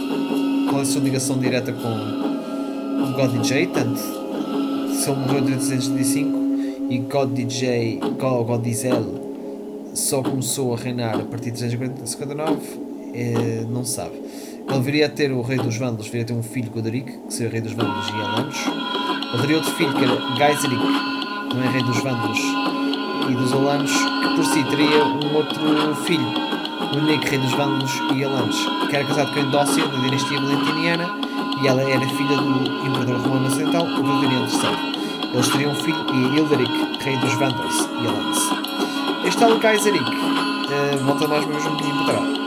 qual 0.68 0.78
é 0.78 0.82
a 0.82 0.84
sua 0.84 1.02
ligação 1.02 1.36
direta 1.36 1.72
com 1.72 3.12
God 3.12 3.32
DJ, 3.32 3.66
tanto 3.66 3.98
se 3.98 5.10
ele 5.10 5.18
morreu 5.18 5.40
em 5.40 5.58
305 5.58 6.38
e 6.90 6.98
God 6.98 7.32
DJ, 7.32 7.98
God, 8.20 8.46
God 8.46 8.62
Diesel 8.62 9.04
só 9.94 10.22
começou 10.22 10.74
a 10.74 10.76
reinar 10.76 11.16
a 11.16 11.24
partir 11.24 11.50
de 11.50 11.58
359, 11.58 12.56
eh, 13.14 13.66
não 13.68 13.84
sabe. 13.84 14.12
Ele 14.70 14.80
viria 14.80 15.06
a 15.06 15.08
ter 15.08 15.32
o 15.32 15.42
rei 15.42 15.58
dos 15.58 15.76
Vândalos, 15.76 16.06
viria 16.06 16.22
a 16.22 16.26
ter 16.26 16.34
um 16.34 16.42
filho, 16.44 16.70
Goderic, 16.70 17.18
que 17.26 17.34
seria 17.34 17.50
rei 17.50 17.62
dos 17.62 17.72
Vândalos 17.72 18.08
e 18.10 18.12
Alanos. 18.12 18.56
Ele 19.32 19.40
teria 19.42 19.56
outro 19.56 19.72
filho, 19.72 19.92
que 19.92 20.04
era 20.04 20.36
Geiseric, 20.36 20.82
também 21.50 21.68
rei 21.72 21.82
dos 21.82 21.98
Vândalos 21.98 22.67
e 23.28 23.34
dos 23.34 23.52
Alanos, 23.52 23.92
que 23.92 24.34
por 24.34 24.44
si 24.44 24.64
teria 24.64 25.04
um 25.04 25.34
outro 25.34 25.94
filho, 26.06 26.26
Unique, 26.96 27.28
rei 27.28 27.38
dos 27.38 27.52
Vândalos 27.52 27.92
e 28.14 28.24
Alanos, 28.24 28.56
que 28.88 28.96
era 28.96 29.04
casado 29.04 29.32
com 29.32 29.40
Eudócia, 29.40 29.86
da 29.86 29.98
dinastia 29.98 30.40
valentiniana, 30.40 31.06
e 31.60 31.68
ela 31.68 31.82
era 31.82 32.00
filha 32.00 32.36
do 32.36 32.86
imperador 32.86 33.20
romano 33.20 33.46
ocidental, 33.46 33.84
Valentiniano 33.84 34.46
III. 34.46 35.30
Eles 35.34 35.48
teriam 35.48 35.72
um 35.72 35.74
filho, 35.74 36.06
e 36.12 36.36
Hilderic, 36.36 36.98
rei 37.00 37.16
dos 37.18 37.34
Vândalos 37.34 37.88
e 38.00 38.06
Alanos. 38.06 38.38
Este 39.24 39.38
tal 39.38 39.58
Kaiseric, 39.58 40.04
uh, 40.04 41.04
volta 41.04 41.28
mais 41.28 41.44
ou 41.44 41.50
menos 41.50 41.66
um 41.66 41.70
bocadinho 41.70 42.04
para 42.04 42.14
trás. 42.14 42.38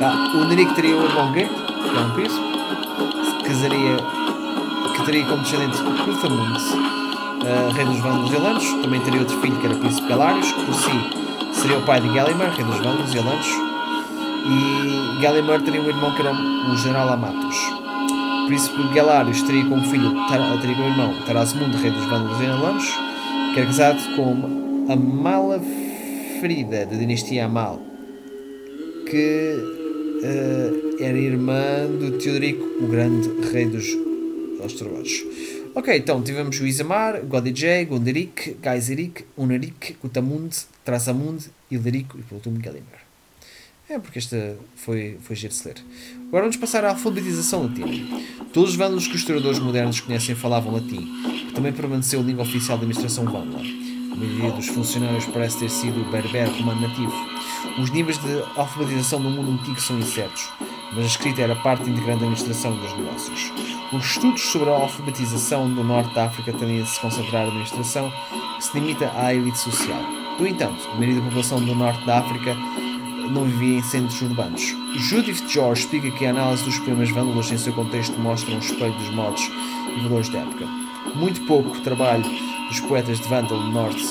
Tá. 0.00 0.12
O 0.34 0.44
Neric 0.44 0.74
teria 0.74 0.96
o 0.96 1.04
irmão 1.04 1.32
que 1.32 1.40
é 1.40 2.00
um 2.00 2.10
príncipe, 2.10 2.44
que 3.38 3.44
casaria, 3.44 3.96
que 4.94 5.04
teria 5.06 5.24
como 5.24 5.42
descendente 5.42 5.78
Cuthamund, 5.82 7.03
uh, 7.44 7.72
rei 7.72 7.84
dos 7.84 7.98
Vândalos 8.00 8.32
e 8.32 8.36
Alanos. 8.36 8.64
Também 8.82 9.00
teria 9.00 9.20
outro 9.20 9.40
filho 9.40 9.56
que 9.60 9.66
era 9.66 9.74
príncipe 9.76 10.08
Galarius, 10.08 10.52
que 10.52 10.64
por 10.64 10.74
si 10.74 11.60
seria 11.60 11.78
o 11.78 11.82
pai 11.82 12.00
de 12.00 12.08
Galimar, 12.08 12.50
rei 12.50 12.64
dos 12.64 12.76
Vândalos 12.76 13.14
e 13.14 13.18
Alanos. 13.18 13.46
E 14.46 15.22
Galimar 15.22 15.62
teria 15.62 15.80
um 15.80 15.88
irmão 15.88 16.14
que 16.14 16.20
era 16.22 16.32
o 16.32 16.76
general 16.76 17.12
Amatus. 17.12 17.56
O 18.44 18.46
príncipe 18.46 18.94
Galarius 18.94 19.42
teria 19.42 19.64
como 19.64 19.82
filho, 19.84 20.10
teria 20.60 20.76
como 20.76 20.88
irmão 20.88 21.14
Tarasmundo, 21.26 21.76
rei 21.78 21.90
dos 21.90 22.04
Vândalos 22.04 22.40
e 22.40 22.46
Alanos, 22.46 22.84
que 23.52 23.60
era 23.60 23.66
casado 23.66 24.16
com 24.16 24.86
a 24.90 24.96
Mala 24.96 25.60
Frida, 26.40 26.84
da 26.84 26.96
dinastia 26.96 27.46
Amal, 27.46 27.80
que 29.08 29.56
uh, 29.56 31.02
era 31.02 31.16
irmã 31.16 31.86
do 31.98 32.18
Teodorico, 32.18 32.84
o 32.84 32.86
grande 32.86 33.30
rei 33.50 33.66
dos 33.66 33.86
ostrogodos. 34.62 35.24
Ok, 35.76 35.96
então 35.96 36.22
tivemos 36.22 36.60
o 36.60 36.66
Isamar, 36.68 37.20
Godijay, 37.24 37.84
Gonderic, 37.84 38.56
Gaiseric, 38.62 39.24
Uneric, 39.36 39.96
Utamund, 40.04 40.54
Trasamund, 40.84 41.50
Ilderico 41.68 42.16
e 42.16 42.22
por 42.22 42.36
último 42.36 42.60
Galimar. 42.60 43.02
É 43.88 43.98
porque 43.98 44.20
esta 44.20 44.56
foi, 44.76 45.18
foi 45.20 45.34
giro 45.34 45.52
ler. 45.64 45.74
Agora 46.28 46.44
vamos 46.44 46.56
passar 46.56 46.84
à 46.84 46.90
alfabetização 46.90 47.64
latina. 47.64 47.90
Todos 48.52 48.70
os 48.70 48.76
vândalos 48.76 49.08
que 49.08 49.14
os 49.14 49.20
historiadores 49.20 49.58
modernos 49.58 49.98
conhecem 49.98 50.36
falavam 50.36 50.74
latim, 50.74 51.08
que 51.48 51.52
também 51.54 51.72
permaneceu 51.72 52.22
língua 52.22 52.44
oficial 52.44 52.78
da 52.78 52.84
administração 52.84 53.24
vândala. 53.24 53.64
A 54.12 54.16
maioria 54.16 54.52
dos 54.52 54.68
funcionários 54.68 55.26
parece 55.26 55.58
ter 55.58 55.70
sido 55.70 56.08
berber 56.08 56.48
romano 56.50 56.82
nativo. 56.82 57.12
Os 57.82 57.90
níveis 57.90 58.16
de 58.18 58.42
alfabetização 58.54 59.18
no 59.18 59.28
mundo 59.28 59.60
antigo 59.60 59.80
são 59.80 59.98
incertos, 59.98 60.48
mas 60.94 61.04
a 61.04 61.08
escrita 61.08 61.42
era 61.42 61.56
parte 61.56 61.90
integrante 61.90 62.20
da 62.20 62.26
administração 62.26 62.76
dos 62.76 62.96
negócios. 62.96 63.52
Os 63.92 64.04
estudos 64.04 64.42
sobre 64.42 64.70
a 64.70 64.74
alfabetização 64.74 65.68
no 65.68 65.84
norte 65.84 66.14
da 66.14 66.24
África 66.26 66.52
tendem 66.52 66.80
a 66.80 66.86
se 66.86 67.00
concentrar 67.00 67.42
na 67.42 67.48
administração, 67.48 68.12
que 68.56 68.64
se 68.64 68.78
limita 68.78 69.10
à 69.14 69.34
elite 69.34 69.58
social. 69.58 70.02
No 70.38 70.46
entanto, 70.46 70.88
a 70.90 70.94
maioria 70.94 71.16
da 71.16 71.22
população 71.22 71.64
do 71.64 71.74
norte 71.74 72.04
da 72.04 72.18
África 72.18 72.56
não 73.30 73.44
vivia 73.44 73.78
em 73.78 73.82
centros 73.82 74.20
urbanos. 74.22 74.74
Judith 74.96 75.48
George 75.48 75.82
explica 75.82 76.10
que 76.10 76.26
a 76.26 76.30
análise 76.30 76.64
dos 76.64 76.78
poemas 76.78 77.10
vândalos 77.10 77.50
em 77.50 77.58
seu 77.58 77.72
contexto 77.72 78.18
mostra 78.18 78.54
um 78.54 78.58
espelho 78.58 78.94
dos 78.94 79.10
modos 79.10 79.42
e 79.96 80.00
valores 80.00 80.28
da 80.28 80.40
época. 80.40 80.66
Muito 81.14 81.40
pouco 81.42 81.80
trabalho 81.80 82.24
dos 82.68 82.80
poetas 82.80 83.20
de 83.20 83.28
Vândalo 83.28 83.62
no 83.62 83.72
norte 83.72 84.04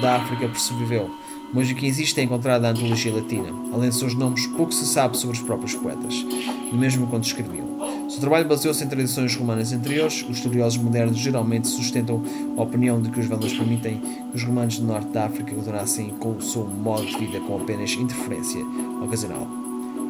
da 0.00 0.16
África 0.16 0.48
sobreviveu. 0.54 1.10
Uma 1.52 1.62
que 1.62 1.86
existe 1.86 2.18
é 2.18 2.24
encontrada 2.24 2.62
na 2.62 2.70
antologia 2.70 3.12
latina. 3.12 3.50
Além 3.74 3.90
de 3.90 3.96
seus 3.96 4.14
nomes, 4.14 4.46
pouco 4.46 4.72
se 4.72 4.86
sabe 4.86 5.18
sobre 5.18 5.36
os 5.36 5.42
próprios 5.42 5.74
poetas, 5.74 6.24
mesmo 6.72 7.06
quando 7.08 7.24
escreviam. 7.24 7.66
Seu 8.08 8.20
trabalho 8.20 8.48
baseou-se 8.48 8.82
em 8.82 8.88
tradições 8.88 9.36
romanas 9.36 9.70
anteriores. 9.70 10.24
Os 10.26 10.38
estudiosos 10.38 10.82
modernos 10.82 11.18
geralmente 11.18 11.68
sustentam 11.68 12.22
a 12.56 12.62
opinião 12.62 13.02
de 13.02 13.10
que 13.10 13.20
os 13.20 13.26
vândalos 13.26 13.52
permitem 13.52 13.98
que 13.98 14.36
os 14.36 14.42
romanos 14.42 14.78
do 14.78 14.86
norte 14.86 15.08
da 15.08 15.26
África 15.26 15.54
continuassem 15.54 16.08
com 16.18 16.30
o 16.30 16.40
seu 16.40 16.64
modo 16.64 17.04
de 17.04 17.18
vida 17.18 17.38
com 17.40 17.56
apenas 17.60 17.92
interferência 17.92 18.64
ocasional. 19.02 19.46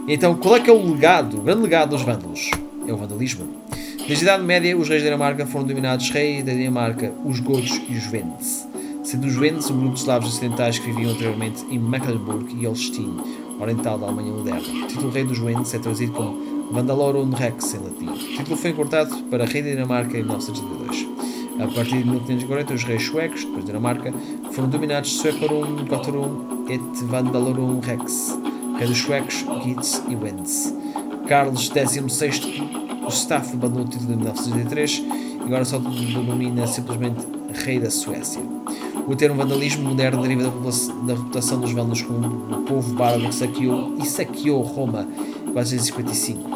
Então, 0.07 0.37
qual 0.37 0.57
é 0.57 0.61
que 0.61 0.71
é 0.71 0.73
o 0.73 0.93
legado, 0.93 1.39
o 1.39 1.43
grande 1.43 1.63
legado 1.63 1.91
dos 1.91 2.03
vândalos? 2.03 2.51
É 2.87 2.93
o 2.93 2.97
vandalismo. 2.97 3.49
Desde 4.07 4.29
a 4.29 4.35
Idade 4.35 4.45
Média, 4.45 4.79
os 4.79 4.89
reis 4.89 5.03
da 5.03 5.09
Dinamarca 5.09 5.45
foram 5.45 5.67
dominados 5.67 6.09
reis 6.11 6.45
da 6.45 6.53
Dinamarca, 6.53 7.13
os 7.25 7.41
godos 7.41 7.81
e 7.89 7.97
os 7.97 8.13
Wends. 8.13 8.72
Sendo 9.03 9.27
os 9.27 9.37
Wends 9.37 9.69
um 9.69 9.79
grupo 9.79 9.95
de 9.95 10.01
eslavos 10.01 10.29
ocidentais 10.29 10.79
que 10.79 10.87
viviam 10.87 11.11
anteriormente 11.11 11.67
em 11.69 11.79
Mecklenburg 11.79 12.55
e 12.55 12.67
Holstein, 12.67 13.17
oriental 13.59 13.99
da 13.99 14.07
Alemanha 14.07 14.33
moderna. 14.33 14.61
O 14.61 14.87
título 14.87 15.11
Rei 15.11 15.25
dos 15.25 15.41
Wends 15.41 15.75
é 15.75 15.79
traduzido 15.81 16.13
como 16.13 16.71
Vandalorum 16.71 17.31
Rex 17.31 17.75
em 17.75 17.79
latim. 17.79 18.07
O 18.07 18.37
título 18.37 18.57
foi 18.57 18.71
encurtado 18.71 19.25
para 19.25 19.45
Rei 19.45 19.61
da 19.61 19.71
Dinamarca 19.71 20.17
em 20.17 20.23
1932. 20.23 21.09
A 21.61 21.67
partir 21.75 21.99
de 21.99 22.09
1540, 22.09 22.75
os 22.75 22.85
reis 22.85 23.03
suecos, 23.03 23.45
depois 23.45 23.65
da 23.65 23.73
Dinamarca, 23.73 24.15
foram 24.53 24.69
dominados 24.69 25.13
Suecorum, 25.13 25.85
Gottorum 25.85 26.65
et 26.69 27.05
Vandalorum 27.05 27.81
Rex, 27.81 28.39
rei 28.79 28.87
dos 28.87 28.99
suecos, 28.99 29.45
Gitz 29.65 30.03
e 30.09 30.15
Wends. 30.15 30.75
Carlos 31.27 31.67
XVI 31.67 32.01
Gustavo 33.03 33.53
abandonou 33.55 33.85
o 33.85 33.89
título 33.89 34.13
em 34.13 34.17
1933 34.17 35.05
e 35.41 35.45
agora 35.45 35.65
só 35.65 35.79
denomina 35.79 36.67
simplesmente 36.69 37.42
Rei 37.53 37.79
da 37.79 37.91
Suécia. 37.91 38.43
O 39.07 39.17
termo 39.17 39.37
vandalismo 39.37 39.89
moderno 39.89 40.23
deriva 40.23 40.45
da, 40.45 41.15
reputação 41.15 41.61
dos 41.61 41.73
vândalos 41.73 42.03
como 42.03 42.27
o 42.27 42.63
povo 42.63 42.95
bárbaro 42.95 43.29
que 43.29 43.35
saqueou 43.35 43.97
e 43.99 44.07
saqueou 44.07 44.63
Roma 44.63 45.07
455. 45.53 46.51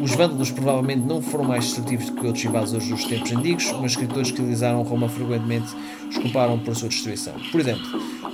Os 0.00 0.14
vândalos 0.14 0.50
provavelmente 0.50 1.06
não 1.06 1.22
foram 1.22 1.44
mais 1.44 1.64
destrutivos 1.64 2.10
do 2.10 2.16
que 2.16 2.26
outros 2.26 2.44
invasores 2.44 2.88
dos 2.88 3.04
tempos 3.04 3.32
antigos, 3.32 3.72
mas 3.80 3.92
escritores 3.92 4.30
que 4.30 4.40
utilizaram 4.40 4.82
Roma 4.82 5.08
frequentemente 5.08 5.74
os 6.08 6.18
comparam 6.18 6.58
por 6.58 6.76
sua 6.76 6.88
destruição. 6.88 7.32
Por 7.50 7.60
exemplo, 7.60 7.84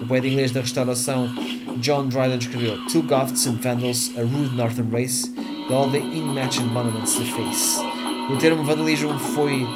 o 0.00 0.07
poeta 0.07 0.26
inglês 0.26 0.50
da 0.50 0.61
restauração 0.61 1.30
John 1.76 2.09
Dryden 2.09 2.38
escreveu 2.38 2.84
Two 2.86 3.03
Goths 3.03 3.46
and 3.46 3.59
Vandals, 3.62 4.11
a 4.16 4.22
rude 4.22 4.57
northern 4.57 4.90
race, 4.90 5.32
all 5.70 5.88
the 5.90 5.98
unmatched 5.98 6.64
monuments 6.66 7.14
to 7.14 7.24
face. 7.24 7.80
O 8.30 8.36
termo 8.36 8.64
vandalismo 8.64 9.18
foi 9.18 9.66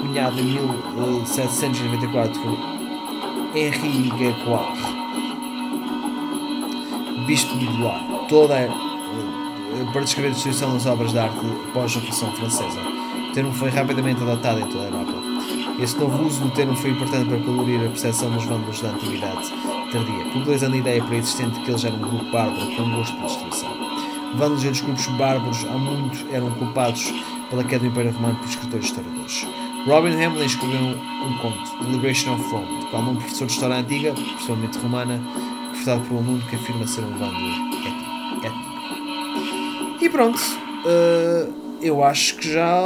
cunhado 0.00 0.40
em 0.40 0.44
1794 0.44 2.40
por 2.40 2.58
Henri 3.56 4.10
Gregoire, 4.10 4.80
bispo 7.26 7.58
de 7.58 7.66
Blois. 7.66 8.02
Toda 8.28 8.54
a 8.56 8.90
para 9.92 10.02
descrever 10.02 10.28
a 10.28 10.32
destruição 10.32 10.72
das 10.72 10.86
obras 10.86 11.12
de 11.12 11.18
arte 11.18 11.38
após 11.68 11.92
a 11.92 12.00
Revolução 12.00 12.32
Francesa. 12.32 12.80
O 13.30 13.32
termo 13.32 13.52
foi 13.52 13.70
rapidamente 13.70 14.22
adotado 14.22 14.60
em 14.60 14.66
toda 14.66 14.84
a 14.84 14.86
Europa. 14.86 15.12
Esse 15.80 15.98
novo 15.98 16.26
uso 16.26 16.42
do 16.42 16.50
termo 16.50 16.76
foi 16.76 16.90
importante 16.90 17.28
para 17.28 17.38
colorir 17.38 17.80
a 17.80 17.88
percepção 17.88 18.30
dos 18.30 18.44
vândalos 18.44 18.80
da 18.80 18.90
antiguidade 18.90 19.48
tardia, 19.90 20.24
popularizando 20.32 20.74
a 20.74 20.78
ideia 20.78 21.02
pré-existente 21.02 21.58
de 21.58 21.64
que 21.64 21.70
eles 21.70 21.84
eram 21.84 21.96
um 21.96 22.00
grupo 22.00 22.30
bárbaro 22.30 22.76
com 22.76 22.90
gosto 22.90 23.16
de 23.16 23.22
destruição. 23.22 23.70
Vândalos 24.34 24.62
e 24.62 24.66
outros 24.66 24.84
grupos 24.84 25.06
bárbaros 25.06 25.64
há 25.64 25.78
muito 25.78 26.26
eram 26.32 26.50
culpados 26.52 27.12
pela 27.48 27.64
queda 27.64 27.80
do 27.80 27.86
Império 27.86 28.12
Romano 28.12 28.36
por 28.36 28.48
escritores 28.48 28.84
e 28.84 28.88
historiadores. 28.88 29.59
Robin 29.86 30.12
Hamlin 30.22 30.44
escreveu 30.44 30.78
um 30.78 31.38
conto, 31.38 31.78
The 31.78 31.90
Liberation 31.90 32.34
of 32.34 32.42
Rome, 32.50 32.80
do 32.80 32.86
qual 32.90 33.02
um 33.02 33.16
professor 33.16 33.46
de 33.46 33.52
história 33.52 33.76
antiga, 33.76 34.12
principalmente 34.12 34.78
romana, 34.78 35.18
reforçado 35.70 36.02
por 36.02 36.14
um 36.14 36.18
aluno 36.18 36.42
que 36.48 36.56
afirma 36.56 36.86
ser 36.86 37.02
um 37.02 37.12
vândalo 37.12 37.48
étnico. 38.44 40.04
E 40.04 40.08
pronto, 40.10 40.38
uh, 40.38 41.52
eu 41.80 42.04
acho 42.04 42.36
que 42.36 42.52
já 42.52 42.78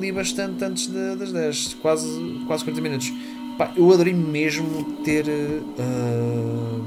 li 0.00 0.10
bastante 0.10 0.64
antes 0.64 0.88
de, 0.88 1.14
das 1.14 1.32
10, 1.32 1.74
quase, 1.74 2.40
quase 2.46 2.64
40 2.64 2.80
minutos. 2.80 3.12
Pá, 3.56 3.72
eu 3.76 3.92
adorei 3.92 4.12
mesmo 4.12 4.84
ter, 5.04 5.26
uh, 5.28 6.84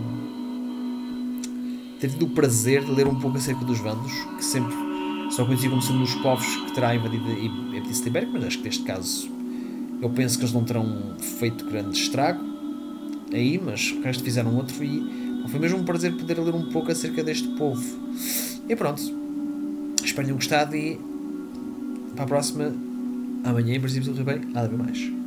ter 1.99 2.09
tido 2.09 2.25
o 2.25 2.29
prazer 2.29 2.83
de 2.83 2.91
ler 2.91 3.07
um 3.07 3.15
pouco 3.15 3.37
acerca 3.37 3.63
dos 3.63 3.79
Vandos, 3.79 4.11
que 4.37 4.43
sempre 4.43 4.82
só 5.35 5.45
conheci 5.45 5.69
como 5.69 5.81
sendo 5.81 6.03
os 6.03 6.15
povos 6.15 6.45
que 6.45 6.73
terá 6.73 6.95
invadido 6.95 7.31
a 7.31 7.35
Península 7.35 8.07
Ibérica, 8.07 8.31
mas 8.33 8.43
acho 8.45 8.57
que 8.59 8.63
neste 8.65 8.83
caso 8.83 9.29
eu 10.01 10.09
penso 10.09 10.37
que 10.37 10.43
eles 10.43 10.53
não 10.53 10.63
terão 10.63 11.15
feito 11.39 11.65
grande 11.65 11.97
estrago 11.97 12.43
aí, 13.31 13.59
mas 13.63 13.91
o 13.91 14.01
resto 14.01 14.23
fizeram 14.23 14.55
outro 14.55 14.83
e 14.83 15.45
foi 15.47 15.59
mesmo 15.59 15.79
um 15.79 15.83
prazer 15.83 16.13
poder 16.13 16.39
ler 16.39 16.53
um 16.53 16.69
pouco 16.69 16.91
acerca 16.91 17.23
deste 17.23 17.47
povo. 17.49 17.83
E 18.69 18.75
pronto, 18.75 19.01
Espero 20.03 20.27
que 20.27 20.33
tenham 20.33 20.35
gostado 20.35 20.75
e 20.75 20.99
para 22.13 22.25
a 22.25 22.27
próxima, 22.27 22.73
amanhã, 23.43 23.75
em 23.75 23.79
princípio, 23.79 24.13
tudo 24.13 24.23
bem. 24.23 24.39
Nada 24.39 24.67
a 24.67 24.69
ver 24.69 24.77
mais. 24.77 25.22